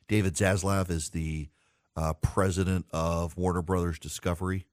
David 0.09 0.33
Zaslav 0.33 0.89
is 0.89 1.11
the 1.11 1.47
uh, 1.95 2.11
president 2.15 2.85
of 2.91 3.37
Warner 3.37 3.61
Brothers 3.61 3.97
Discovery, 3.97 4.65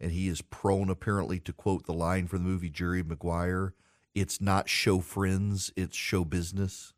and 0.00 0.12
he 0.12 0.28
is 0.28 0.42
prone 0.42 0.90
apparently 0.90 1.40
to 1.40 1.52
quote 1.52 1.86
the 1.86 1.92
line 1.92 2.26
from 2.26 2.42
the 2.42 2.48
movie 2.48 2.70
Jerry 2.70 3.02
Maguire: 3.02 3.74
"It's 4.14 4.40
not 4.40 4.68
show 4.68 5.00
friends, 5.00 5.72
it's 5.76 5.96
show 5.96 6.24
business." 6.24 6.92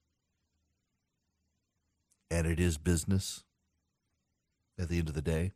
And 2.31 2.47
it 2.47 2.61
is 2.61 2.77
business 2.77 3.45
at 4.79 4.89
the 4.89 4.99
end 4.99 5.09
of 5.09 5.15
the 5.15 5.23
day. 5.23 5.53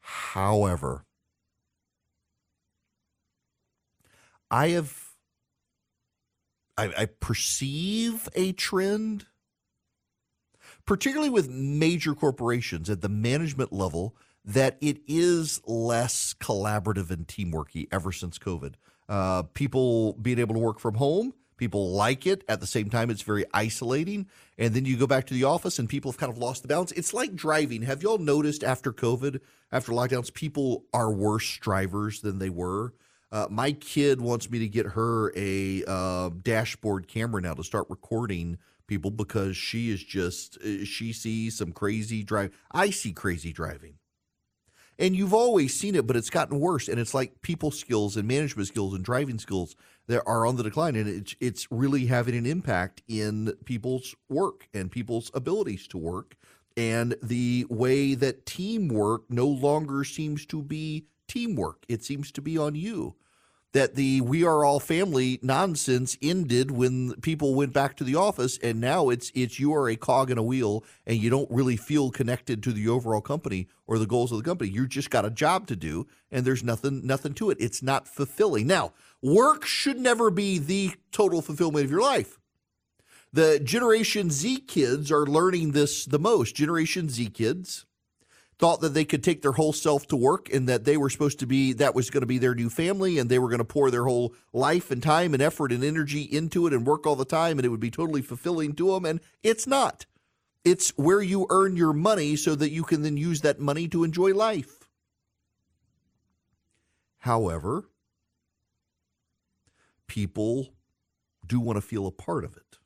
However, 0.00 1.04
I 4.50 4.68
have 4.68 5.10
I, 6.76 6.92
I, 6.96 7.04
perceive 7.06 8.28
a 8.34 8.52
trend, 8.52 9.26
particularly 10.86 11.28
with 11.28 11.50
major 11.50 12.14
corporations 12.14 12.88
at 12.88 13.02
the 13.02 13.08
management 13.08 13.70
level, 13.70 14.16
that 14.44 14.76
it 14.80 14.98
is 15.06 15.60
less 15.66 16.34
collaborative 16.34 17.10
and 17.10 17.26
teamworky 17.26 17.86
ever 17.92 18.12
since 18.12 18.38
COVID. 18.38 18.74
Uh, 19.08 19.42
people 19.42 20.14
being 20.14 20.38
able 20.38 20.54
to 20.54 20.60
work 20.60 20.78
from 20.78 20.94
home 20.94 21.34
People 21.60 21.90
like 21.90 22.26
it. 22.26 22.42
At 22.48 22.60
the 22.60 22.66
same 22.66 22.88
time, 22.88 23.10
it's 23.10 23.20
very 23.20 23.44
isolating. 23.52 24.28
And 24.56 24.72
then 24.72 24.86
you 24.86 24.96
go 24.96 25.06
back 25.06 25.26
to 25.26 25.34
the 25.34 25.44
office 25.44 25.78
and 25.78 25.90
people 25.90 26.10
have 26.10 26.18
kind 26.18 26.32
of 26.32 26.38
lost 26.38 26.62
the 26.62 26.68
balance. 26.68 26.90
It's 26.92 27.12
like 27.12 27.34
driving. 27.34 27.82
Have 27.82 28.02
y'all 28.02 28.16
noticed 28.16 28.64
after 28.64 28.94
COVID, 28.94 29.40
after 29.70 29.92
lockdowns, 29.92 30.32
people 30.32 30.86
are 30.94 31.12
worse 31.12 31.58
drivers 31.58 32.22
than 32.22 32.38
they 32.38 32.48
were? 32.48 32.94
Uh, 33.30 33.46
my 33.50 33.72
kid 33.72 34.22
wants 34.22 34.50
me 34.50 34.58
to 34.58 34.68
get 34.68 34.86
her 34.86 35.34
a 35.36 35.84
uh, 35.86 36.30
dashboard 36.42 37.06
camera 37.08 37.42
now 37.42 37.52
to 37.52 37.62
start 37.62 37.84
recording 37.90 38.56
people 38.86 39.10
because 39.10 39.54
she 39.54 39.90
is 39.90 40.02
just, 40.02 40.56
uh, 40.64 40.86
she 40.86 41.12
sees 41.12 41.58
some 41.58 41.72
crazy 41.72 42.22
drive. 42.22 42.56
I 42.72 42.88
see 42.88 43.12
crazy 43.12 43.52
driving. 43.52 43.99
And 45.00 45.16
you've 45.16 45.32
always 45.32 45.74
seen 45.74 45.94
it, 45.94 46.06
but 46.06 46.14
it's 46.14 46.28
gotten 46.28 46.60
worse. 46.60 46.86
And 46.86 47.00
it's 47.00 47.14
like 47.14 47.40
people 47.40 47.70
skills 47.70 48.18
and 48.18 48.28
management 48.28 48.68
skills 48.68 48.92
and 48.92 49.02
driving 49.02 49.38
skills 49.38 49.74
that 50.08 50.22
are 50.26 50.44
on 50.44 50.56
the 50.56 50.62
decline. 50.62 50.94
And 50.94 51.08
it's, 51.08 51.34
it's 51.40 51.66
really 51.70 52.04
having 52.06 52.36
an 52.36 52.44
impact 52.44 53.02
in 53.08 53.54
people's 53.64 54.14
work 54.28 54.68
and 54.74 54.90
people's 54.90 55.30
abilities 55.32 55.88
to 55.88 55.98
work. 55.98 56.36
And 56.76 57.16
the 57.22 57.66
way 57.70 58.14
that 58.14 58.44
teamwork 58.44 59.22
no 59.30 59.46
longer 59.46 60.04
seems 60.04 60.44
to 60.46 60.62
be 60.62 61.06
teamwork, 61.26 61.84
it 61.88 62.04
seems 62.04 62.30
to 62.32 62.42
be 62.42 62.58
on 62.58 62.74
you 62.74 63.16
that 63.72 63.94
the 63.94 64.20
we 64.20 64.44
are 64.44 64.64
all 64.64 64.80
family 64.80 65.38
nonsense 65.42 66.16
ended 66.20 66.70
when 66.70 67.14
people 67.20 67.54
went 67.54 67.72
back 67.72 67.96
to 67.96 68.04
the 68.04 68.16
office 68.16 68.58
and 68.62 68.80
now 68.80 69.08
it's 69.08 69.30
it's 69.34 69.60
you 69.60 69.72
are 69.72 69.88
a 69.88 69.96
cog 69.96 70.30
in 70.30 70.38
a 70.38 70.42
wheel 70.42 70.84
and 71.06 71.18
you 71.18 71.30
don't 71.30 71.50
really 71.50 71.76
feel 71.76 72.10
connected 72.10 72.62
to 72.62 72.72
the 72.72 72.88
overall 72.88 73.20
company 73.20 73.68
or 73.86 73.98
the 73.98 74.06
goals 74.06 74.32
of 74.32 74.38
the 74.38 74.44
company. 74.44 74.70
You 74.70 74.86
just 74.86 75.10
got 75.10 75.24
a 75.24 75.30
job 75.30 75.66
to 75.68 75.76
do 75.76 76.06
and 76.30 76.44
there's 76.44 76.64
nothing 76.64 77.06
nothing 77.06 77.34
to 77.34 77.50
it. 77.50 77.58
It's 77.60 77.82
not 77.82 78.08
fulfilling. 78.08 78.66
Now 78.66 78.92
work 79.22 79.64
should 79.64 79.98
never 79.98 80.30
be 80.30 80.58
the 80.58 80.92
total 81.12 81.42
fulfillment 81.42 81.84
of 81.84 81.90
your 81.90 82.02
life. 82.02 82.38
The 83.32 83.60
generation 83.60 84.30
z 84.30 84.58
kids 84.58 85.12
are 85.12 85.26
learning 85.26 85.72
this 85.72 86.04
the 86.04 86.18
most. 86.18 86.56
Generation 86.56 87.08
z 87.08 87.28
kids 87.30 87.86
thought 88.60 88.82
that 88.82 88.92
they 88.92 89.06
could 89.06 89.24
take 89.24 89.40
their 89.40 89.52
whole 89.52 89.72
self 89.72 90.06
to 90.06 90.16
work 90.16 90.52
and 90.52 90.68
that 90.68 90.84
they 90.84 90.98
were 90.98 91.08
supposed 91.08 91.38
to 91.38 91.46
be 91.46 91.72
that 91.72 91.94
was 91.94 92.10
going 92.10 92.20
to 92.20 92.26
be 92.26 92.36
their 92.36 92.54
new 92.54 92.68
family 92.68 93.18
and 93.18 93.30
they 93.30 93.38
were 93.38 93.48
going 93.48 93.58
to 93.58 93.64
pour 93.64 93.90
their 93.90 94.04
whole 94.04 94.34
life 94.52 94.90
and 94.90 95.02
time 95.02 95.32
and 95.32 95.42
effort 95.42 95.72
and 95.72 95.82
energy 95.82 96.22
into 96.22 96.66
it 96.66 96.74
and 96.74 96.86
work 96.86 97.06
all 97.06 97.16
the 97.16 97.24
time 97.24 97.58
and 97.58 97.64
it 97.64 97.70
would 97.70 97.80
be 97.80 97.90
totally 97.90 98.20
fulfilling 98.20 98.74
to 98.74 98.92
them 98.92 99.06
and 99.06 99.20
it's 99.42 99.66
not. 99.66 100.04
It's 100.62 100.90
where 100.90 101.22
you 101.22 101.46
earn 101.48 101.74
your 101.74 101.94
money 101.94 102.36
so 102.36 102.54
that 102.54 102.70
you 102.70 102.82
can 102.82 103.00
then 103.00 103.16
use 103.16 103.40
that 103.40 103.60
money 103.60 103.88
to 103.88 104.04
enjoy 104.04 104.34
life. 104.34 104.90
However 107.20 107.88
people 110.06 110.68
do 111.46 111.60
want 111.60 111.78
to 111.78 111.80
feel 111.80 112.06
a 112.06 112.10
part 112.10 112.44
of 112.44 112.58
it. 112.58 112.76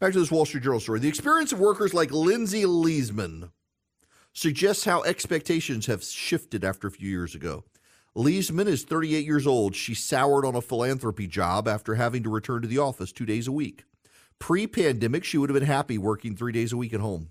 Back 0.00 0.12
to 0.14 0.18
this 0.18 0.30
wall 0.30 0.44
street 0.44 0.64
journal 0.64 0.80
story. 0.80 0.98
The 0.98 1.08
experience 1.08 1.52
of 1.52 1.60
workers 1.60 1.94
like 1.94 2.10
lindsay 2.10 2.64
leesman 2.64 3.50
suggests 4.32 4.84
how 4.84 5.02
expectations 5.02 5.86
have 5.86 6.04
shifted 6.04 6.64
after 6.64 6.88
a 6.88 6.90
few 6.90 7.08
years 7.08 7.34
ago. 7.34 7.64
Leesman 8.16 8.66
is 8.66 8.82
38 8.82 9.24
years 9.24 9.46
old. 9.46 9.74
She 9.76 9.94
soured 9.94 10.44
on 10.44 10.56
a 10.56 10.60
philanthropy 10.60 11.26
job 11.26 11.68
after 11.68 11.94
having 11.94 12.22
to 12.24 12.30
return 12.30 12.62
to 12.62 12.68
the 12.68 12.78
office 12.78 13.12
two 13.12 13.26
days 13.26 13.46
a 13.46 13.52
week. 13.52 13.84
Pre 14.38 14.66
pandemic, 14.66 15.24
she 15.24 15.38
would 15.38 15.50
have 15.50 15.58
been 15.58 15.66
happy 15.66 15.96
working 15.98 16.34
three 16.34 16.52
days 16.52 16.72
a 16.72 16.76
week 16.76 16.92
at 16.92 17.00
home. 17.00 17.30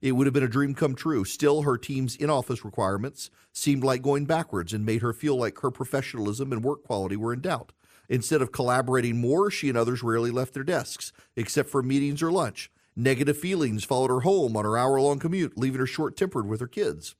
It 0.00 0.12
would 0.12 0.26
have 0.26 0.34
been 0.34 0.42
a 0.42 0.48
dream 0.48 0.74
come 0.74 0.94
true. 0.94 1.24
Still, 1.24 1.62
her 1.62 1.76
team's 1.76 2.16
in 2.16 2.30
office 2.30 2.64
requirements 2.64 3.30
seemed 3.52 3.84
like 3.84 4.02
going 4.02 4.24
backwards 4.24 4.72
and 4.72 4.86
made 4.86 5.02
her 5.02 5.12
feel 5.12 5.36
like 5.36 5.58
her 5.60 5.70
professionalism 5.70 6.52
and 6.52 6.64
work 6.64 6.84
quality 6.84 7.16
were 7.16 7.32
in 7.32 7.40
doubt. 7.40 7.72
Instead 8.08 8.40
of 8.40 8.52
collaborating 8.52 9.20
more, 9.20 9.50
she 9.50 9.68
and 9.68 9.76
others 9.76 10.02
rarely 10.02 10.30
left 10.30 10.54
their 10.54 10.64
desks, 10.64 11.12
except 11.36 11.68
for 11.68 11.82
meetings 11.82 12.22
or 12.22 12.32
lunch. 12.32 12.70
Negative 12.96 13.36
feelings 13.36 13.84
followed 13.84 14.10
her 14.10 14.20
home 14.20 14.56
on 14.56 14.64
her 14.64 14.76
hour 14.76 15.00
long 15.00 15.18
commute, 15.18 15.56
leaving 15.56 15.80
her 15.80 15.86
short 15.86 16.16
tempered 16.16 16.46
with 16.46 16.60
her 16.60 16.66
kids. 16.66 17.14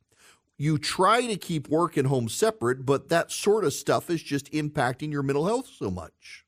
You 0.59 0.76
try 0.76 1.26
to 1.26 1.37
keep 1.37 1.68
work 1.68 1.96
and 1.96 2.09
home 2.09 2.28
separate, 2.28 2.85
but 2.85 3.09
that 3.09 3.33
sort 3.33 3.64
of 3.64 3.72
stuff 3.72 4.11
is 4.11 4.22
just 4.22 4.52
impacting 4.52 5.11
your 5.11 5.22
mental 5.22 5.46
health 5.46 5.68
so 5.74 5.90
much. 5.90 6.44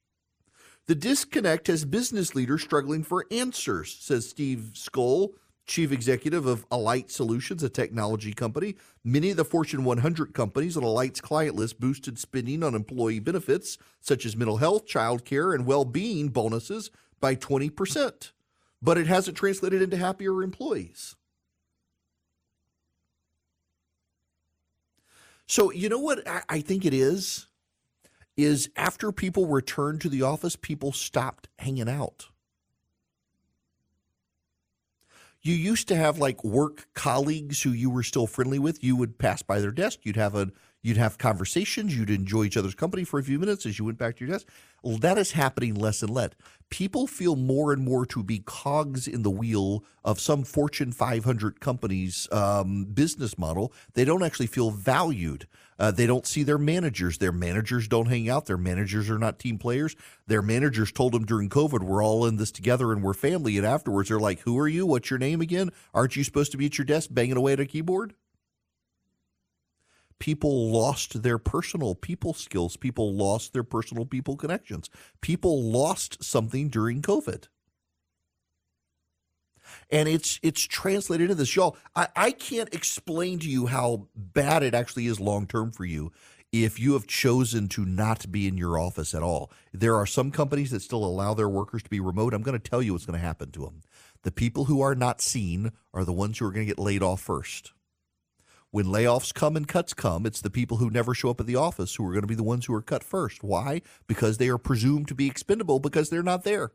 The 0.86 0.94
disconnect 0.94 1.68
has 1.68 1.84
business 1.84 2.34
leaders 2.34 2.62
struggling 2.62 3.04
for 3.04 3.26
answers, 3.30 3.96
says 4.00 4.28
Steve 4.28 4.72
Scholl, 4.74 5.30
chief 5.64 5.92
executive 5.92 6.44
of 6.44 6.66
Alight 6.70 7.10
Solutions, 7.10 7.62
a 7.62 7.68
technology 7.70 8.32
company. 8.32 8.74
Many 9.04 9.30
of 9.30 9.36
the 9.36 9.44
Fortune 9.44 9.84
100 9.84 10.34
companies 10.34 10.76
on 10.76 10.82
Alight's 10.82 11.20
client 11.20 11.54
list 11.54 11.80
boosted 11.80 12.18
spending 12.18 12.62
on 12.62 12.74
employee 12.74 13.20
benefits, 13.20 13.78
such 14.00 14.26
as 14.26 14.36
mental 14.36 14.56
health, 14.56 14.84
child 14.84 15.24
care, 15.24 15.54
and 15.54 15.64
well 15.64 15.84
being 15.84 16.28
bonuses 16.28 16.90
by 17.20 17.36
20% 17.36 18.32
but 18.82 18.98
it 18.98 19.06
hasn't 19.06 19.36
translated 19.36 19.80
into 19.80 19.96
happier 19.96 20.42
employees. 20.42 21.14
So, 25.46 25.70
you 25.70 25.88
know 25.88 25.98
what 25.98 26.26
I 26.48 26.60
think 26.60 26.84
it 26.84 26.94
is? 26.94 27.46
Is 28.36 28.70
after 28.76 29.12
people 29.12 29.46
returned 29.46 30.00
to 30.00 30.08
the 30.08 30.22
office, 30.22 30.56
people 30.56 30.92
stopped 30.92 31.48
hanging 31.58 31.88
out. 31.88 32.28
You 35.42 35.54
used 35.54 35.88
to 35.88 35.96
have 35.96 36.18
like 36.18 36.42
work 36.42 36.86
colleagues 36.94 37.62
who 37.62 37.70
you 37.70 37.90
were 37.90 38.04
still 38.04 38.26
friendly 38.26 38.58
with. 38.58 38.82
You 38.82 38.96
would 38.96 39.18
pass 39.18 39.42
by 39.42 39.60
their 39.60 39.72
desk. 39.72 40.00
You'd 40.04 40.16
have 40.16 40.34
a 40.34 40.50
you'd 40.82 40.96
have 40.96 41.18
conversations. 41.18 41.96
You'd 41.96 42.10
enjoy 42.10 42.44
each 42.44 42.56
other's 42.56 42.74
company 42.74 43.04
for 43.04 43.18
a 43.18 43.22
few 43.22 43.38
minutes 43.38 43.66
as 43.66 43.78
you 43.78 43.84
went 43.84 43.98
back 43.98 44.16
to 44.16 44.24
your 44.24 44.34
desk. 44.34 44.48
Well, 44.82 44.98
that 44.98 45.16
is 45.16 45.32
happening 45.32 45.74
less 45.74 46.02
and 46.02 46.10
less. 46.10 46.30
People 46.70 47.06
feel 47.06 47.36
more 47.36 47.72
and 47.72 47.84
more 47.84 48.04
to 48.06 48.22
be 48.22 48.42
cogs 48.44 49.06
in 49.06 49.22
the 49.22 49.30
wheel 49.30 49.84
of 50.04 50.18
some 50.18 50.42
Fortune 50.42 50.90
500 50.90 51.60
company's 51.60 52.26
um, 52.32 52.86
business 52.86 53.38
model. 53.38 53.72
They 53.94 54.04
don't 54.04 54.22
actually 54.22 54.46
feel 54.46 54.70
valued. 54.70 55.46
Uh, 55.78 55.90
they 55.90 56.06
don't 56.06 56.26
see 56.26 56.42
their 56.42 56.58
managers. 56.58 57.18
Their 57.18 57.32
managers 57.32 57.88
don't 57.88 58.06
hang 58.06 58.28
out. 58.28 58.46
Their 58.46 58.56
managers 58.56 59.10
are 59.10 59.18
not 59.18 59.38
team 59.38 59.58
players. 59.58 59.94
Their 60.26 60.42
managers 60.42 60.92
told 60.92 61.12
them 61.12 61.26
during 61.26 61.48
COVID, 61.48 61.82
we're 61.82 62.04
all 62.04 62.26
in 62.26 62.36
this 62.36 62.50
together 62.50 62.92
and 62.92 63.02
we're 63.02 63.14
family. 63.14 63.56
And 63.56 63.66
afterwards, 63.66 64.08
they're 64.08 64.18
like, 64.18 64.40
who 64.40 64.58
are 64.58 64.68
you? 64.68 64.86
What's 64.86 65.10
your 65.10 65.18
name 65.18 65.40
again? 65.40 65.70
Aren't 65.92 66.16
you 66.16 66.24
supposed 66.24 66.52
to 66.52 66.58
be 66.58 66.66
at 66.66 66.78
your 66.78 66.84
desk 66.84 67.10
banging 67.12 67.36
away 67.36 67.52
at 67.52 67.60
a 67.60 67.66
keyboard? 67.66 68.14
People 70.22 70.70
lost 70.70 71.24
their 71.24 71.36
personal 71.36 71.96
people 71.96 72.32
skills. 72.32 72.76
People 72.76 73.12
lost 73.12 73.52
their 73.52 73.64
personal 73.64 74.04
people 74.04 74.36
connections. 74.36 74.88
People 75.20 75.64
lost 75.64 76.22
something 76.22 76.68
during 76.68 77.02
COVID. 77.02 77.48
And 79.90 80.08
it's 80.08 80.38
it's 80.40 80.62
translated 80.62 81.24
into 81.24 81.34
this. 81.34 81.56
Y'all, 81.56 81.76
I, 81.96 82.06
I 82.14 82.30
can't 82.30 82.72
explain 82.72 83.40
to 83.40 83.48
you 83.48 83.66
how 83.66 84.06
bad 84.14 84.62
it 84.62 84.74
actually 84.74 85.08
is 85.08 85.18
long 85.18 85.48
term 85.48 85.72
for 85.72 85.84
you 85.84 86.12
if 86.52 86.78
you 86.78 86.92
have 86.92 87.08
chosen 87.08 87.66
to 87.70 87.84
not 87.84 88.30
be 88.30 88.46
in 88.46 88.56
your 88.56 88.78
office 88.78 89.14
at 89.14 89.24
all. 89.24 89.50
There 89.72 89.96
are 89.96 90.06
some 90.06 90.30
companies 90.30 90.70
that 90.70 90.82
still 90.82 91.04
allow 91.04 91.34
their 91.34 91.48
workers 91.48 91.82
to 91.82 91.90
be 91.90 91.98
remote. 91.98 92.32
I'm 92.32 92.42
going 92.42 92.60
to 92.60 92.70
tell 92.70 92.80
you 92.80 92.92
what's 92.92 93.06
going 93.06 93.18
to 93.18 93.26
happen 93.26 93.50
to 93.50 93.64
them. 93.64 93.80
The 94.22 94.30
people 94.30 94.66
who 94.66 94.82
are 94.82 94.94
not 94.94 95.20
seen 95.20 95.72
are 95.92 96.04
the 96.04 96.12
ones 96.12 96.38
who 96.38 96.46
are 96.46 96.52
going 96.52 96.64
to 96.64 96.70
get 96.70 96.78
laid 96.78 97.02
off 97.02 97.22
first. 97.22 97.72
When 98.72 98.86
layoffs 98.86 99.34
come 99.34 99.54
and 99.54 99.68
cuts 99.68 99.92
come, 99.92 100.24
it's 100.24 100.40
the 100.40 100.48
people 100.48 100.78
who 100.78 100.88
never 100.88 101.12
show 101.12 101.28
up 101.28 101.40
at 101.40 101.46
the 101.46 101.56
office 101.56 101.94
who 101.94 102.06
are 102.06 102.12
going 102.12 102.22
to 102.22 102.26
be 102.26 102.34
the 102.34 102.42
ones 102.42 102.64
who 102.64 102.74
are 102.74 102.80
cut 102.80 103.04
first. 103.04 103.44
Why? 103.44 103.82
Because 104.06 104.38
they 104.38 104.48
are 104.48 104.56
presumed 104.56 105.08
to 105.08 105.14
be 105.14 105.26
expendable 105.26 105.78
because 105.78 106.08
they're 106.08 106.22
not 106.22 106.44
there. 106.44 106.72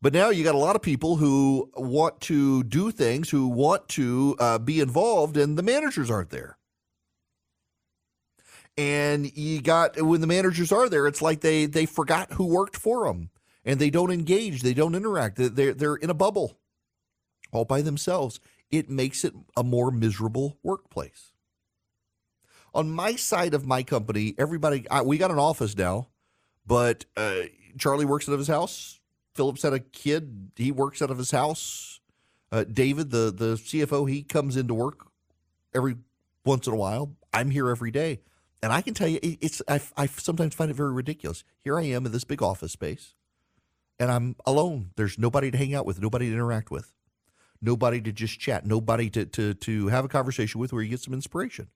But 0.00 0.12
now 0.12 0.30
you 0.30 0.44
got 0.44 0.54
a 0.54 0.58
lot 0.58 0.76
of 0.76 0.82
people 0.82 1.16
who 1.16 1.68
want 1.74 2.20
to 2.22 2.62
do 2.62 2.92
things, 2.92 3.30
who 3.30 3.48
want 3.48 3.88
to 3.90 4.36
uh, 4.38 4.58
be 4.58 4.78
involved, 4.78 5.36
and 5.36 5.58
the 5.58 5.64
managers 5.64 6.12
aren't 6.12 6.30
there. 6.30 6.56
And 8.76 9.36
you 9.36 9.60
got 9.60 10.00
when 10.00 10.20
the 10.20 10.28
managers 10.28 10.70
are 10.70 10.88
there, 10.88 11.08
it's 11.08 11.20
like 11.20 11.40
they 11.40 11.66
they 11.66 11.86
forgot 11.86 12.34
who 12.34 12.46
worked 12.46 12.76
for 12.76 13.08
them, 13.08 13.30
and 13.64 13.80
they 13.80 13.90
don't 13.90 14.12
engage, 14.12 14.62
they 14.62 14.74
don't 14.74 14.94
interact, 14.94 15.34
they're 15.36 15.74
they're 15.74 15.96
in 15.96 16.10
a 16.10 16.14
bubble, 16.14 16.60
all 17.50 17.64
by 17.64 17.82
themselves. 17.82 18.38
It 18.70 18.90
makes 18.90 19.24
it 19.24 19.34
a 19.56 19.64
more 19.64 19.90
miserable 19.90 20.58
workplace. 20.62 21.32
On 22.74 22.90
my 22.90 23.16
side 23.16 23.54
of 23.54 23.66
my 23.66 23.82
company, 23.82 24.34
everybody 24.38 24.88
I, 24.90 25.02
we 25.02 25.18
got 25.18 25.30
an 25.30 25.38
office 25.38 25.76
now, 25.76 26.08
but 26.66 27.06
uh, 27.16 27.42
Charlie 27.78 28.04
works 28.04 28.28
out 28.28 28.32
of 28.32 28.38
his 28.38 28.48
house. 28.48 29.00
Phillips 29.34 29.62
had 29.62 29.72
a 29.72 29.80
kid; 29.80 30.50
he 30.56 30.70
works 30.70 31.00
out 31.00 31.10
of 31.10 31.18
his 31.18 31.30
house. 31.30 32.00
Uh, 32.52 32.64
David, 32.64 33.10
the 33.10 33.32
the 33.34 33.54
CFO, 33.54 34.08
he 34.08 34.22
comes 34.22 34.56
into 34.56 34.74
work 34.74 35.06
every 35.74 35.96
once 36.44 36.66
in 36.66 36.72
a 36.74 36.76
while. 36.76 37.16
I'm 37.32 37.50
here 37.50 37.70
every 37.70 37.90
day. 37.90 38.20
And 38.62 38.72
I 38.72 38.82
can 38.82 38.94
tell 38.94 39.08
you, 39.08 39.20
it's 39.22 39.62
I, 39.68 39.80
I 39.96 40.06
sometimes 40.06 40.54
find 40.54 40.70
it 40.70 40.74
very 40.74 40.92
ridiculous. 40.92 41.44
Here 41.62 41.78
I 41.78 41.84
am 41.84 42.06
in 42.06 42.12
this 42.12 42.24
big 42.24 42.42
office 42.42 42.72
space, 42.72 43.14
and 44.00 44.10
I'm 44.10 44.34
alone. 44.44 44.90
There's 44.96 45.18
nobody 45.18 45.50
to 45.50 45.58
hang 45.58 45.74
out 45.74 45.86
with, 45.86 46.02
nobody 46.02 46.26
to 46.26 46.32
interact 46.32 46.70
with, 46.70 46.92
nobody 47.60 48.00
to 48.00 48.12
just 48.12 48.38
chat, 48.38 48.66
nobody 48.66 49.10
to 49.10 49.26
to 49.26 49.54
to 49.54 49.88
have 49.88 50.04
a 50.04 50.08
conversation 50.08 50.60
with 50.60 50.72
where 50.72 50.82
you 50.82 50.90
get 50.90 51.00
some 51.00 51.14
inspiration. 51.14 51.68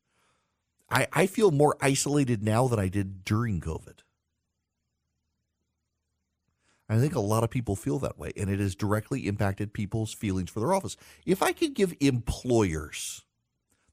I, 0.91 1.07
I 1.13 1.27
feel 1.27 1.51
more 1.51 1.77
isolated 1.81 2.43
now 2.43 2.69
than 2.69 2.79
I 2.79 2.89
did 2.89 3.25
during 3.25 3.61
COVID. 3.61 4.01
I 6.89 6.99
think 6.99 7.15
a 7.15 7.21
lot 7.21 7.43
of 7.43 7.49
people 7.49 7.75
feel 7.75 7.99
that 8.01 8.19
way, 8.19 8.33
and 8.37 8.51
it 8.51 8.61
has 8.61 8.75
directly 8.75 9.27
impacted 9.27 9.73
people's 9.73 10.13
feelings 10.13 10.51
for 10.51 10.61
their 10.61 10.75
office. 10.75 10.97
If 11.25 11.43
I 11.43 11.53
could 11.53 11.73
give 11.73 11.95
employers, 12.01 13.25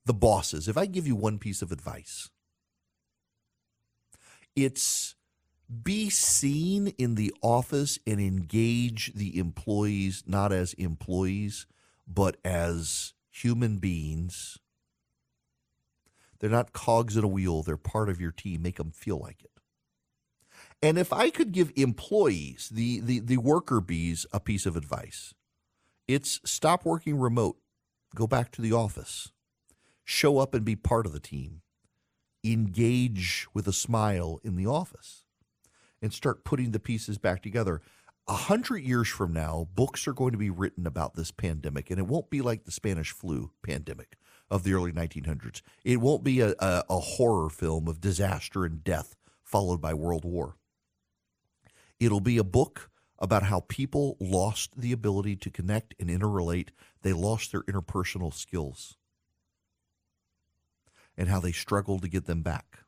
the 0.05 0.13
bosses, 0.13 0.67
if 0.67 0.77
I 0.77 0.85
give 0.85 1.07
you 1.07 1.15
one 1.15 1.39
piece 1.39 1.61
of 1.61 1.71
advice, 1.71 2.29
it's 4.55 5.15
be 5.83 6.09
seen 6.09 6.87
in 6.97 7.15
the 7.15 7.33
office 7.41 7.99
and 8.05 8.19
engage 8.19 9.13
the 9.13 9.37
employees 9.37 10.23
not 10.25 10.51
as 10.51 10.73
employees, 10.73 11.67
but 12.11 12.37
as 12.43 13.13
human 13.29 13.77
beings. 13.77 14.57
They're 16.39 16.49
not 16.49 16.73
cogs 16.73 17.15
in 17.15 17.23
a 17.23 17.27
wheel, 17.27 17.63
they're 17.63 17.77
part 17.77 18.09
of 18.09 18.19
your 18.19 18.31
team. 18.31 18.61
Make 18.61 18.77
them 18.77 18.91
feel 18.91 19.19
like 19.19 19.43
it. 19.43 19.51
And 20.81 20.97
if 20.97 21.11
I 21.11 21.29
could 21.29 21.51
give 21.51 21.71
employees, 21.75 22.69
the, 22.71 23.01
the, 23.01 23.19
the 23.19 23.37
worker 23.37 23.81
bees, 23.81 24.25
a 24.31 24.39
piece 24.39 24.65
of 24.65 24.77
advice, 24.77 25.33
it's 26.07 26.39
stop 26.45 26.85
working 26.85 27.19
remote, 27.19 27.57
go 28.15 28.25
back 28.25 28.51
to 28.53 28.61
the 28.61 28.71
office, 28.71 29.31
show 30.05 30.39
up 30.39 30.53
and 30.53 30.63
be 30.63 30.75
part 30.75 31.05
of 31.05 31.11
the 31.11 31.19
team 31.19 31.61
engage 32.43 33.47
with 33.53 33.67
a 33.67 33.73
smile 33.73 34.39
in 34.43 34.55
the 34.55 34.65
office 34.65 35.23
and 36.01 36.13
start 36.13 36.43
putting 36.45 36.71
the 36.71 36.79
pieces 36.79 37.17
back 37.17 37.41
together. 37.41 37.81
A 38.29 38.33
hundred 38.33 38.83
years 38.83 39.07
from 39.07 39.33
now, 39.33 39.67
books 39.73 40.07
are 40.07 40.13
going 40.13 40.33
to 40.33 40.37
be 40.37 40.51
written 40.51 40.85
about 40.85 41.15
this 41.15 41.31
pandemic, 41.31 41.89
and 41.89 41.97
it 41.97 42.05
won't 42.05 42.29
be 42.29 42.41
like 42.41 42.63
the 42.63 42.71
Spanish 42.71 43.11
flu 43.11 43.49
pandemic 43.63 44.17
of 44.51 44.63
the 44.63 44.73
early 44.73 44.91
1900s. 44.91 45.63
It 45.83 45.99
won't 45.99 46.23
be 46.23 46.39
a, 46.41 46.53
a, 46.59 46.83
a 46.91 46.99
horror 46.99 47.49
film 47.49 47.87
of 47.87 47.99
disaster 47.99 48.65
and 48.65 48.83
death 48.83 49.15
followed 49.43 49.81
by 49.81 49.95
World 49.95 50.25
War. 50.25 50.57
It'll 51.99 52.19
be 52.19 52.37
a 52.37 52.43
book 52.43 52.91
about 53.17 53.43
how 53.43 53.61
people 53.61 54.15
lost 54.19 54.79
the 54.79 54.91
ability 54.91 55.35
to 55.37 55.49
connect 55.49 55.95
and 55.99 56.07
interrelate. 56.07 56.69
They 57.01 57.13
lost 57.13 57.51
their 57.51 57.63
interpersonal 57.63 58.31
skills 58.31 58.95
and 61.17 61.29
how 61.29 61.39
they 61.39 61.51
struggled 61.51 62.03
to 62.03 62.07
get 62.07 62.25
them 62.25 62.43
back. 62.43 62.81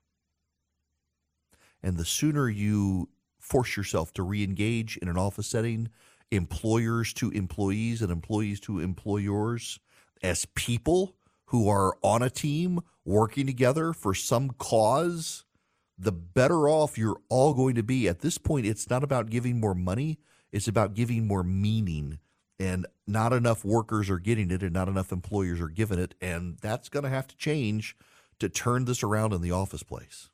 And 1.82 1.97
the 1.97 2.06
sooner 2.06 2.47
you 2.47 3.10
force 3.41 3.75
yourself 3.75 4.13
to 4.13 4.23
re 4.23 4.43
engage 4.43 4.97
in 4.97 5.08
an 5.08 5.17
office 5.17 5.47
setting, 5.47 5.89
employers 6.32 7.13
to 7.13 7.32
employees 7.32 8.01
and 8.01 8.12
employees 8.12 8.60
to 8.62 8.80
employers, 8.80 9.80
as 10.23 10.45
people 10.56 11.15
who 11.45 11.67
are 11.67 11.97
on 12.01 12.21
a 12.21 12.30
team 12.30 12.80
working 13.04 13.45
together 13.45 13.91
for 13.91 14.13
some 14.13 14.51
cause, 14.51 15.43
the 15.97 16.12
better 16.12 16.69
off 16.69 16.97
you're 16.97 17.19
all 17.30 17.54
going 17.54 17.75
to 17.75 17.84
be. 17.84 18.08
At 18.08 18.19
this 18.19 18.38
point, 18.38 18.65
it's 18.65 18.89
not 18.89 19.04
about 19.04 19.30
giving 19.30 19.60
more 19.60 19.75
money, 19.75 20.19
it's 20.51 20.67
about 20.67 20.93
giving 20.93 21.27
more 21.27 21.43
meaning. 21.43 22.19
And 22.60 22.86
not 23.08 23.34
enough 23.34 23.65
workers 23.65 24.10
are 24.10 24.19
getting 24.19 24.51
it, 24.51 24.62
and 24.62 24.71
not 24.71 24.88
enough 24.88 25.12
employers 25.12 25.60
are 25.60 25.67
giving 25.67 25.99
it. 25.99 26.15
And 26.21 26.58
that's 26.62 26.89
going 26.89 27.04
to 27.04 27.10
have 27.10 27.27
to 27.27 27.36
change 27.36 27.97
to 28.39 28.49
turn 28.49 28.86
this 28.86 29.04
around 29.04 29.34
in 29.34 29.41
the 29.41 29.51
office 29.51 29.84
place. 29.84 30.31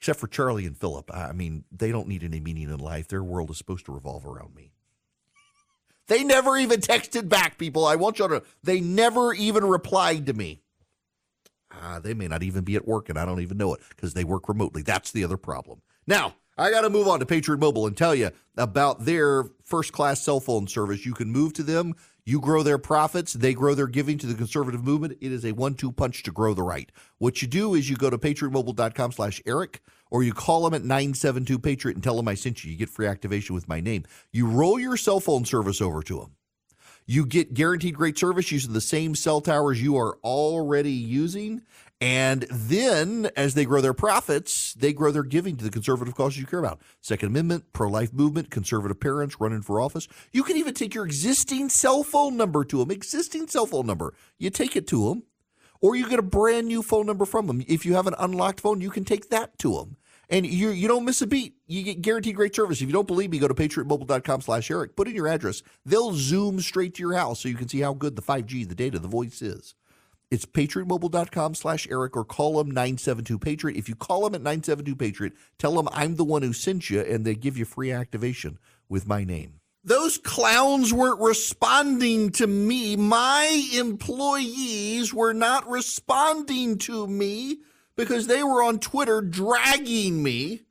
Except 0.00 0.18
for 0.18 0.28
Charlie 0.28 0.64
and 0.64 0.76
Philip. 0.76 1.10
I 1.12 1.32
mean, 1.32 1.64
they 1.70 1.92
don't 1.92 2.08
need 2.08 2.24
any 2.24 2.40
meaning 2.40 2.70
in 2.70 2.78
life. 2.78 3.08
Their 3.08 3.22
world 3.22 3.50
is 3.50 3.58
supposed 3.58 3.84
to 3.84 3.92
revolve 3.92 4.24
around 4.24 4.54
me. 4.54 4.72
They 6.06 6.24
never 6.24 6.56
even 6.56 6.80
texted 6.80 7.28
back, 7.28 7.58
people. 7.58 7.84
I 7.84 7.96
want 7.96 8.18
you 8.18 8.26
to 8.26 8.42
they 8.64 8.80
never 8.80 9.34
even 9.34 9.64
replied 9.64 10.26
to 10.26 10.32
me. 10.32 10.62
Ah, 11.70 12.00
they 12.02 12.14
may 12.14 12.28
not 12.28 12.42
even 12.42 12.64
be 12.64 12.76
at 12.76 12.88
work 12.88 13.10
and 13.10 13.18
I 13.18 13.26
don't 13.26 13.42
even 13.42 13.58
know 13.58 13.74
it 13.74 13.80
because 13.90 14.14
they 14.14 14.24
work 14.24 14.48
remotely. 14.48 14.82
That's 14.82 15.12
the 15.12 15.22
other 15.22 15.36
problem. 15.36 15.82
Now, 16.06 16.34
I 16.56 16.70
got 16.70 16.80
to 16.80 16.90
move 16.90 17.06
on 17.06 17.20
to 17.20 17.26
Patriot 17.26 17.60
Mobile 17.60 17.86
and 17.86 17.96
tell 17.96 18.14
you 18.14 18.30
about 18.56 19.04
their 19.04 19.44
first 19.64 19.92
class 19.92 20.20
cell 20.20 20.40
phone 20.40 20.66
service. 20.66 21.06
You 21.06 21.14
can 21.14 21.30
move 21.30 21.52
to 21.54 21.62
them 21.62 21.94
you 22.24 22.40
grow 22.40 22.62
their 22.62 22.78
profits, 22.78 23.32
they 23.32 23.54
grow 23.54 23.74
their 23.74 23.86
giving 23.86 24.18
to 24.18 24.26
the 24.26 24.34
conservative 24.34 24.84
movement. 24.84 25.18
It 25.20 25.32
is 25.32 25.44
a 25.44 25.52
one-two 25.52 25.92
punch 25.92 26.22
to 26.24 26.32
grow 26.32 26.54
the 26.54 26.62
right. 26.62 26.90
What 27.18 27.42
you 27.42 27.48
do 27.48 27.74
is 27.74 27.88
you 27.88 27.96
go 27.96 28.10
to 28.10 28.18
patriotmobile.com 28.18 29.12
slash 29.12 29.40
Erick 29.46 29.80
or 30.10 30.22
you 30.22 30.32
call 30.32 30.64
them 30.64 30.74
at 30.74 30.82
972 30.82 31.58
Patriot 31.58 31.94
and 31.96 32.04
tell 32.04 32.16
them 32.16 32.28
I 32.28 32.34
sent 32.34 32.64
you. 32.64 32.72
You 32.72 32.78
get 32.78 32.90
free 32.90 33.06
activation 33.06 33.54
with 33.54 33.68
my 33.68 33.80
name. 33.80 34.04
You 34.32 34.46
roll 34.46 34.78
your 34.78 34.96
cell 34.96 35.20
phone 35.20 35.44
service 35.44 35.80
over 35.80 36.02
to 36.02 36.20
them. 36.20 36.36
You 37.06 37.26
get 37.26 37.54
guaranteed 37.54 37.94
great 37.94 38.18
service 38.18 38.52
using 38.52 38.72
the 38.72 38.80
same 38.80 39.14
cell 39.14 39.40
towers 39.40 39.82
you 39.82 39.96
are 39.96 40.16
already 40.22 40.92
using. 40.92 41.62
And 42.02 42.46
then, 42.50 43.30
as 43.36 43.52
they 43.54 43.66
grow 43.66 43.82
their 43.82 43.92
profits, 43.92 44.72
they 44.72 44.94
grow 44.94 45.10
their 45.10 45.22
giving 45.22 45.56
to 45.56 45.64
the 45.64 45.70
conservative 45.70 46.14
causes 46.14 46.38
you 46.38 46.46
care 46.46 46.58
about. 46.58 46.80
Second 47.02 47.28
Amendment, 47.28 47.64
pro 47.74 47.88
life 47.88 48.12
movement, 48.14 48.50
conservative 48.50 48.98
parents 49.00 49.38
running 49.38 49.60
for 49.60 49.80
office. 49.80 50.08
You 50.32 50.42
can 50.42 50.56
even 50.56 50.72
take 50.72 50.94
your 50.94 51.04
existing 51.04 51.68
cell 51.68 52.02
phone 52.02 52.38
number 52.38 52.64
to 52.64 52.78
them, 52.78 52.90
existing 52.90 53.48
cell 53.48 53.66
phone 53.66 53.86
number. 53.86 54.14
You 54.38 54.48
take 54.48 54.76
it 54.76 54.86
to 54.88 55.10
them, 55.10 55.24
or 55.82 55.94
you 55.94 56.08
get 56.08 56.18
a 56.18 56.22
brand 56.22 56.68
new 56.68 56.82
phone 56.82 57.04
number 57.04 57.26
from 57.26 57.46
them. 57.46 57.62
If 57.68 57.84
you 57.84 57.94
have 57.94 58.06
an 58.06 58.14
unlocked 58.18 58.60
phone, 58.60 58.80
you 58.80 58.90
can 58.90 59.04
take 59.04 59.28
that 59.28 59.58
to 59.58 59.74
them. 59.74 59.96
And 60.30 60.46
you 60.46 60.70
you 60.70 60.86
don't 60.86 61.04
miss 61.04 61.20
a 61.22 61.26
beat. 61.26 61.56
You 61.66 61.82
get 61.82 62.02
guaranteed 62.02 62.36
great 62.36 62.54
service. 62.54 62.80
If 62.80 62.86
you 62.86 62.92
don't 62.92 63.08
believe 63.08 63.30
me, 63.30 63.40
go 63.40 63.48
to 63.48 63.54
patriotmobile.com 63.54 64.42
slash 64.42 64.70
Erick. 64.70 64.94
Put 64.94 65.08
in 65.08 65.16
your 65.16 65.26
address. 65.26 65.62
They'll 65.84 66.14
zoom 66.14 66.60
straight 66.60 66.94
to 66.94 67.02
your 67.02 67.14
house 67.14 67.40
so 67.40 67.48
you 67.48 67.56
can 67.56 67.68
see 67.68 67.80
how 67.80 67.94
good 67.94 68.14
the 68.14 68.22
5G, 68.22 68.68
the 68.68 68.76
data, 68.76 69.00
the 69.00 69.08
voice 69.08 69.42
is. 69.42 69.74
It's 70.30 70.46
patriotmobile.com 70.46 71.56
slash 71.56 71.88
Erick 71.90 72.16
or 72.16 72.24
call 72.24 72.58
them 72.58 72.68
972 72.68 73.38
Patriot. 73.40 73.76
If 73.76 73.88
you 73.88 73.96
call 73.96 74.22
them 74.22 74.36
at 74.36 74.42
972 74.42 74.94
Patriot, 74.94 75.32
tell 75.58 75.74
them 75.74 75.88
I'm 75.92 76.14
the 76.14 76.24
one 76.24 76.42
who 76.42 76.52
sent 76.52 76.88
you 76.88 77.00
and 77.00 77.24
they 77.24 77.34
give 77.34 77.58
you 77.58 77.64
free 77.64 77.90
activation 77.90 78.58
with 78.88 79.08
my 79.08 79.24
name. 79.24 79.54
Those 79.82 80.18
clowns 80.18 80.92
weren't 80.92 81.20
responding 81.20 82.30
to 82.32 82.46
me. 82.46 82.94
My 82.96 83.68
employees 83.74 85.12
were 85.12 85.32
not 85.32 85.68
responding 85.68 86.78
to 86.78 87.08
me 87.08 87.58
because 88.00 88.26
they 88.26 88.42
were 88.42 88.62
on 88.62 88.78
Twitter 88.78 89.20
dragging 89.20 90.22
me 90.22 90.62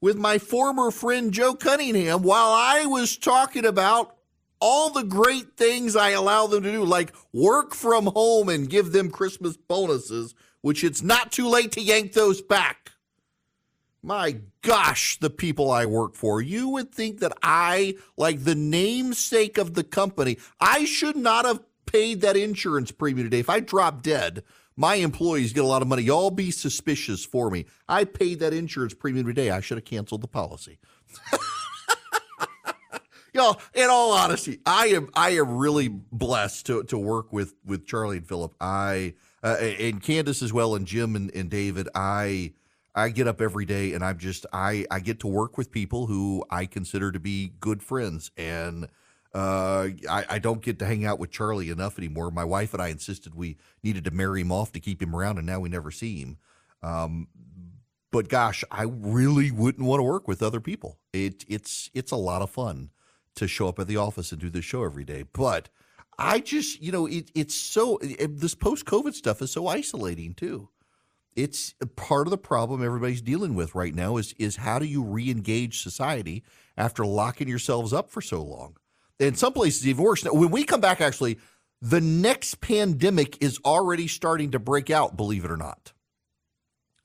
with 0.00 0.16
my 0.16 0.36
former 0.36 0.90
friend 0.90 1.32
Joe 1.32 1.54
Cunningham 1.54 2.22
while 2.22 2.50
I 2.50 2.86
was 2.86 3.16
talking 3.16 3.64
about 3.64 4.16
all 4.60 4.90
the 4.90 5.04
great 5.04 5.56
things 5.56 5.94
I 5.94 6.10
allow 6.10 6.48
them 6.48 6.64
to 6.64 6.72
do, 6.72 6.84
like 6.84 7.14
work 7.32 7.72
from 7.72 8.06
home 8.06 8.48
and 8.48 8.68
give 8.68 8.90
them 8.90 9.10
Christmas 9.10 9.56
bonuses, 9.56 10.34
which 10.60 10.82
it's 10.82 11.02
not 11.02 11.30
too 11.30 11.48
late 11.48 11.70
to 11.72 11.80
yank 11.80 12.14
those 12.14 12.42
back. 12.42 12.90
My 14.02 14.38
gosh, 14.62 15.20
the 15.20 15.30
people 15.30 15.70
I 15.70 15.86
work 15.86 16.16
for. 16.16 16.42
You 16.42 16.68
would 16.70 16.90
think 16.92 17.20
that 17.20 17.36
I, 17.44 17.94
like 18.16 18.42
the 18.42 18.56
namesake 18.56 19.56
of 19.56 19.74
the 19.74 19.84
company, 19.84 20.38
I 20.60 20.84
should 20.84 21.16
not 21.16 21.44
have 21.44 21.62
paid 21.86 22.22
that 22.22 22.36
insurance 22.36 22.90
premium 22.90 23.26
today. 23.26 23.38
If 23.38 23.50
I 23.50 23.60
drop 23.60 24.02
dead, 24.02 24.42
my 24.76 24.96
employees 24.96 25.52
get 25.52 25.64
a 25.64 25.66
lot 25.66 25.82
of 25.82 25.88
money. 25.88 26.02
Y'all 26.02 26.30
be 26.30 26.50
suspicious 26.50 27.24
for 27.24 27.50
me. 27.50 27.66
I 27.88 28.04
paid 28.04 28.40
that 28.40 28.52
insurance 28.52 28.94
premium 28.94 29.26
today. 29.26 29.50
I 29.50 29.60
should 29.60 29.78
have 29.78 29.84
canceled 29.84 30.20
the 30.20 30.28
policy. 30.28 30.78
Y'all, 33.32 33.60
in 33.74 33.88
all 33.90 34.12
honesty, 34.12 34.60
I 34.64 34.86
am 34.88 35.10
I 35.14 35.30
am 35.30 35.58
really 35.58 35.88
blessed 35.88 36.66
to, 36.66 36.84
to 36.84 36.98
work 36.98 37.32
with 37.32 37.54
with 37.64 37.86
Charlie 37.86 38.18
and 38.18 38.26
Philip. 38.26 38.54
I 38.60 39.14
uh, 39.42 39.56
and 39.58 40.02
Candace 40.02 40.42
as 40.42 40.52
well, 40.52 40.74
and 40.74 40.86
Jim 40.86 41.16
and, 41.16 41.30
and 41.34 41.50
David. 41.50 41.88
I 41.94 42.54
I 42.94 43.10
get 43.10 43.28
up 43.28 43.42
every 43.42 43.66
day 43.66 43.92
and 43.92 44.02
I'm 44.02 44.16
just 44.16 44.46
I 44.54 44.86
I 44.90 45.00
get 45.00 45.20
to 45.20 45.26
work 45.26 45.58
with 45.58 45.70
people 45.70 46.06
who 46.06 46.44
I 46.48 46.64
consider 46.64 47.12
to 47.12 47.20
be 47.20 47.52
good 47.60 47.82
friends 47.82 48.30
and 48.38 48.88
uh, 49.36 49.90
I, 50.08 50.24
I 50.30 50.38
don't 50.38 50.62
get 50.62 50.78
to 50.78 50.86
hang 50.86 51.04
out 51.04 51.18
with 51.18 51.30
Charlie 51.30 51.68
enough 51.68 51.98
anymore. 51.98 52.30
My 52.30 52.44
wife 52.44 52.72
and 52.72 52.82
I 52.82 52.88
insisted 52.88 53.34
we 53.34 53.58
needed 53.82 54.04
to 54.04 54.10
marry 54.10 54.40
him 54.40 54.50
off 54.50 54.72
to 54.72 54.80
keep 54.80 55.02
him 55.02 55.14
around, 55.14 55.36
and 55.36 55.46
now 55.46 55.60
we 55.60 55.68
never 55.68 55.90
see 55.90 56.20
him. 56.20 56.38
Um, 56.82 57.28
but 58.10 58.30
gosh, 58.30 58.64
I 58.70 58.84
really 58.84 59.50
wouldn't 59.50 59.86
want 59.86 60.00
to 60.00 60.04
work 60.04 60.26
with 60.26 60.42
other 60.42 60.58
people. 60.58 61.00
It 61.12 61.44
it's 61.48 61.90
it's 61.92 62.12
a 62.12 62.16
lot 62.16 62.40
of 62.40 62.48
fun 62.48 62.88
to 63.34 63.46
show 63.46 63.68
up 63.68 63.78
at 63.78 63.88
the 63.88 63.98
office 63.98 64.32
and 64.32 64.40
do 64.40 64.48
this 64.48 64.64
show 64.64 64.84
every 64.84 65.04
day. 65.04 65.24
But 65.30 65.68
I 66.18 66.40
just 66.40 66.80
you 66.80 66.90
know 66.90 67.04
it, 67.04 67.30
it's 67.34 67.54
so 67.54 67.98
it, 67.98 68.40
this 68.40 68.54
post 68.54 68.86
COVID 68.86 69.12
stuff 69.12 69.42
is 69.42 69.50
so 69.50 69.66
isolating 69.66 70.32
too 70.32 70.70
it's 71.34 71.74
part 71.96 72.26
of 72.26 72.30
the 72.30 72.38
problem 72.38 72.82
everybody's 72.82 73.20
dealing 73.20 73.54
with 73.54 73.74
right 73.74 73.94
now 73.94 74.16
is 74.16 74.34
is 74.38 74.56
how 74.56 74.78
do 74.78 74.86
you 74.86 75.04
re-engage 75.04 75.82
society 75.82 76.42
after 76.78 77.04
locking 77.04 77.46
yourselves 77.46 77.92
up 77.92 78.10
for 78.10 78.22
so 78.22 78.42
long 78.42 78.74
in 79.18 79.34
some 79.34 79.52
places 79.52 79.86
even 79.86 80.04
worse 80.04 80.24
when 80.24 80.50
we 80.50 80.64
come 80.64 80.80
back 80.80 81.00
actually 81.00 81.38
the 81.82 82.00
next 82.00 82.60
pandemic 82.60 83.42
is 83.42 83.58
already 83.64 84.08
starting 84.08 84.50
to 84.50 84.58
break 84.58 84.90
out 84.90 85.16
believe 85.16 85.44
it 85.44 85.50
or 85.50 85.56
not 85.56 85.92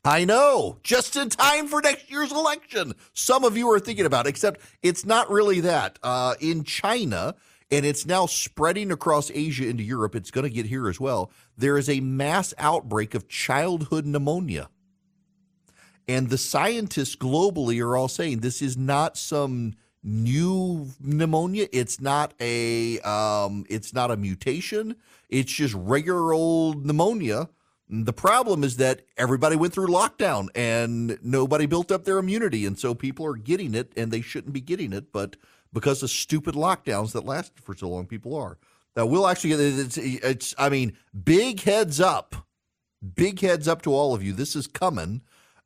I 0.03 0.25
know, 0.25 0.79
just 0.81 1.15
in 1.15 1.29
time 1.29 1.67
for 1.67 1.79
next 1.79 2.09
year's 2.09 2.31
election. 2.31 2.95
Some 3.13 3.43
of 3.43 3.55
you 3.55 3.69
are 3.69 3.79
thinking 3.79 4.07
about, 4.07 4.25
it, 4.25 4.29
except 4.29 4.59
it's 4.81 5.05
not 5.05 5.29
really 5.29 5.59
that. 5.59 5.99
Uh, 6.01 6.33
in 6.39 6.63
China, 6.63 7.35
and 7.71 7.85
it's 7.85 8.05
now 8.05 8.25
spreading 8.25 8.91
across 8.91 9.31
Asia 9.31 9.67
into 9.67 9.83
Europe. 9.83 10.15
It's 10.15 10.31
going 10.31 10.43
to 10.43 10.49
get 10.49 10.65
here 10.65 10.89
as 10.89 10.99
well. 10.99 11.31
There 11.57 11.77
is 11.77 11.87
a 11.87 12.01
mass 12.01 12.53
outbreak 12.57 13.13
of 13.13 13.29
childhood 13.29 14.05
pneumonia. 14.05 14.69
And 16.07 16.29
the 16.29 16.37
scientists 16.37 17.15
globally 17.15 17.81
are 17.81 17.95
all 17.95 18.09
saying 18.09 18.39
this 18.39 18.61
is 18.61 18.75
not 18.75 19.17
some 19.17 19.75
new 20.03 20.89
pneumonia. 20.99 21.67
It's 21.71 22.01
not 22.01 22.33
a 22.39 22.99
um, 22.99 23.65
it's 23.69 23.93
not 23.93 24.11
a 24.11 24.17
mutation. 24.17 24.95
It's 25.29 25.51
just 25.51 25.73
regular 25.73 26.33
old 26.33 26.85
pneumonia. 26.85 27.49
The 27.89 28.13
problem 28.13 28.63
is 28.63 28.77
that 28.77 29.01
everybody 29.17 29.57
went 29.57 29.73
through 29.73 29.87
lockdown 29.87 30.47
and 30.55 31.19
nobody 31.21 31.65
built 31.65 31.91
up 31.91 32.05
their 32.05 32.19
immunity, 32.19 32.65
and 32.65 32.79
so 32.79 32.93
people 32.95 33.25
are 33.25 33.35
getting 33.35 33.75
it, 33.75 33.91
and 33.97 34.11
they 34.11 34.21
shouldn't 34.21 34.53
be 34.53 34.61
getting 34.61 34.93
it. 34.93 35.11
But 35.11 35.35
because 35.73 36.03
of 36.03 36.09
stupid 36.09 36.55
lockdowns 36.55 37.13
that 37.13 37.25
lasted 37.25 37.63
for 37.63 37.75
so 37.75 37.89
long. 37.89 38.05
People 38.05 38.35
are. 38.35 38.57
Now 38.95 39.05
we'll 39.05 39.27
actually 39.27 39.51
get 39.51 39.59
it's, 39.59 39.97
it's 39.97 40.55
I 40.57 40.69
mean, 40.69 40.97
big 41.23 41.61
heads 41.61 41.99
up, 41.99 42.35
big 43.15 43.39
heads 43.39 43.67
up 43.67 43.81
to 43.83 43.93
all 43.93 44.13
of 44.13 44.23
you. 44.23 44.33
This 44.33 44.55
is 44.55 44.67
coming. 44.67 45.21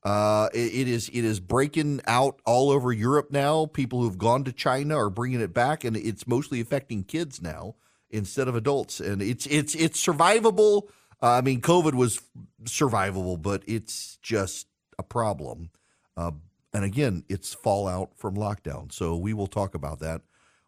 Uh, 0.06 0.50
it, 0.54 0.74
it 0.74 0.88
is 0.88 1.10
it 1.10 1.26
is 1.26 1.40
breaking 1.40 2.00
out 2.06 2.40
all 2.46 2.70
over 2.70 2.94
Europe 2.94 3.32
now. 3.32 3.66
People 3.66 4.02
who've 4.02 4.20
gone 4.20 4.44
to 4.44 4.54
China 4.54 4.96
are 4.96 5.10
bringing 5.10 5.42
it 5.42 5.52
back, 5.52 5.84
and 5.84 5.98
it's 5.98 6.28
mostly 6.28 6.62
affecting 6.62 7.04
kids 7.04 7.42
now 7.42 7.74
instead 8.12 8.48
of 8.48 8.56
adults. 8.56 9.00
And 9.00 9.20
it's 9.20 9.48
it's 9.48 9.74
it's 9.74 10.06
survivable. 10.06 10.90
Uh, 11.24 11.32
I 11.32 11.42
mean, 11.42 11.60
COVID 11.60 11.96
was 11.96 12.22
survivable, 12.66 13.42
but 13.42 13.64
it's 13.66 14.18
just 14.22 14.68
a 15.00 15.04
problem. 15.04 15.72
Uh, 16.16 16.32
and 16.72 16.84
again, 16.84 17.24
it's 17.28 17.56
fallout 17.56 18.12
from 18.16 18.36
lockdown. 18.36 18.92
So 18.92 19.16
we 19.16 19.34
will 19.34 19.48
talk 19.48 19.74
about 19.74 20.00
that 20.02 20.22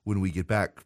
when 0.03 0.19
we 0.19 0.31
get 0.31 0.47
back. 0.47 0.73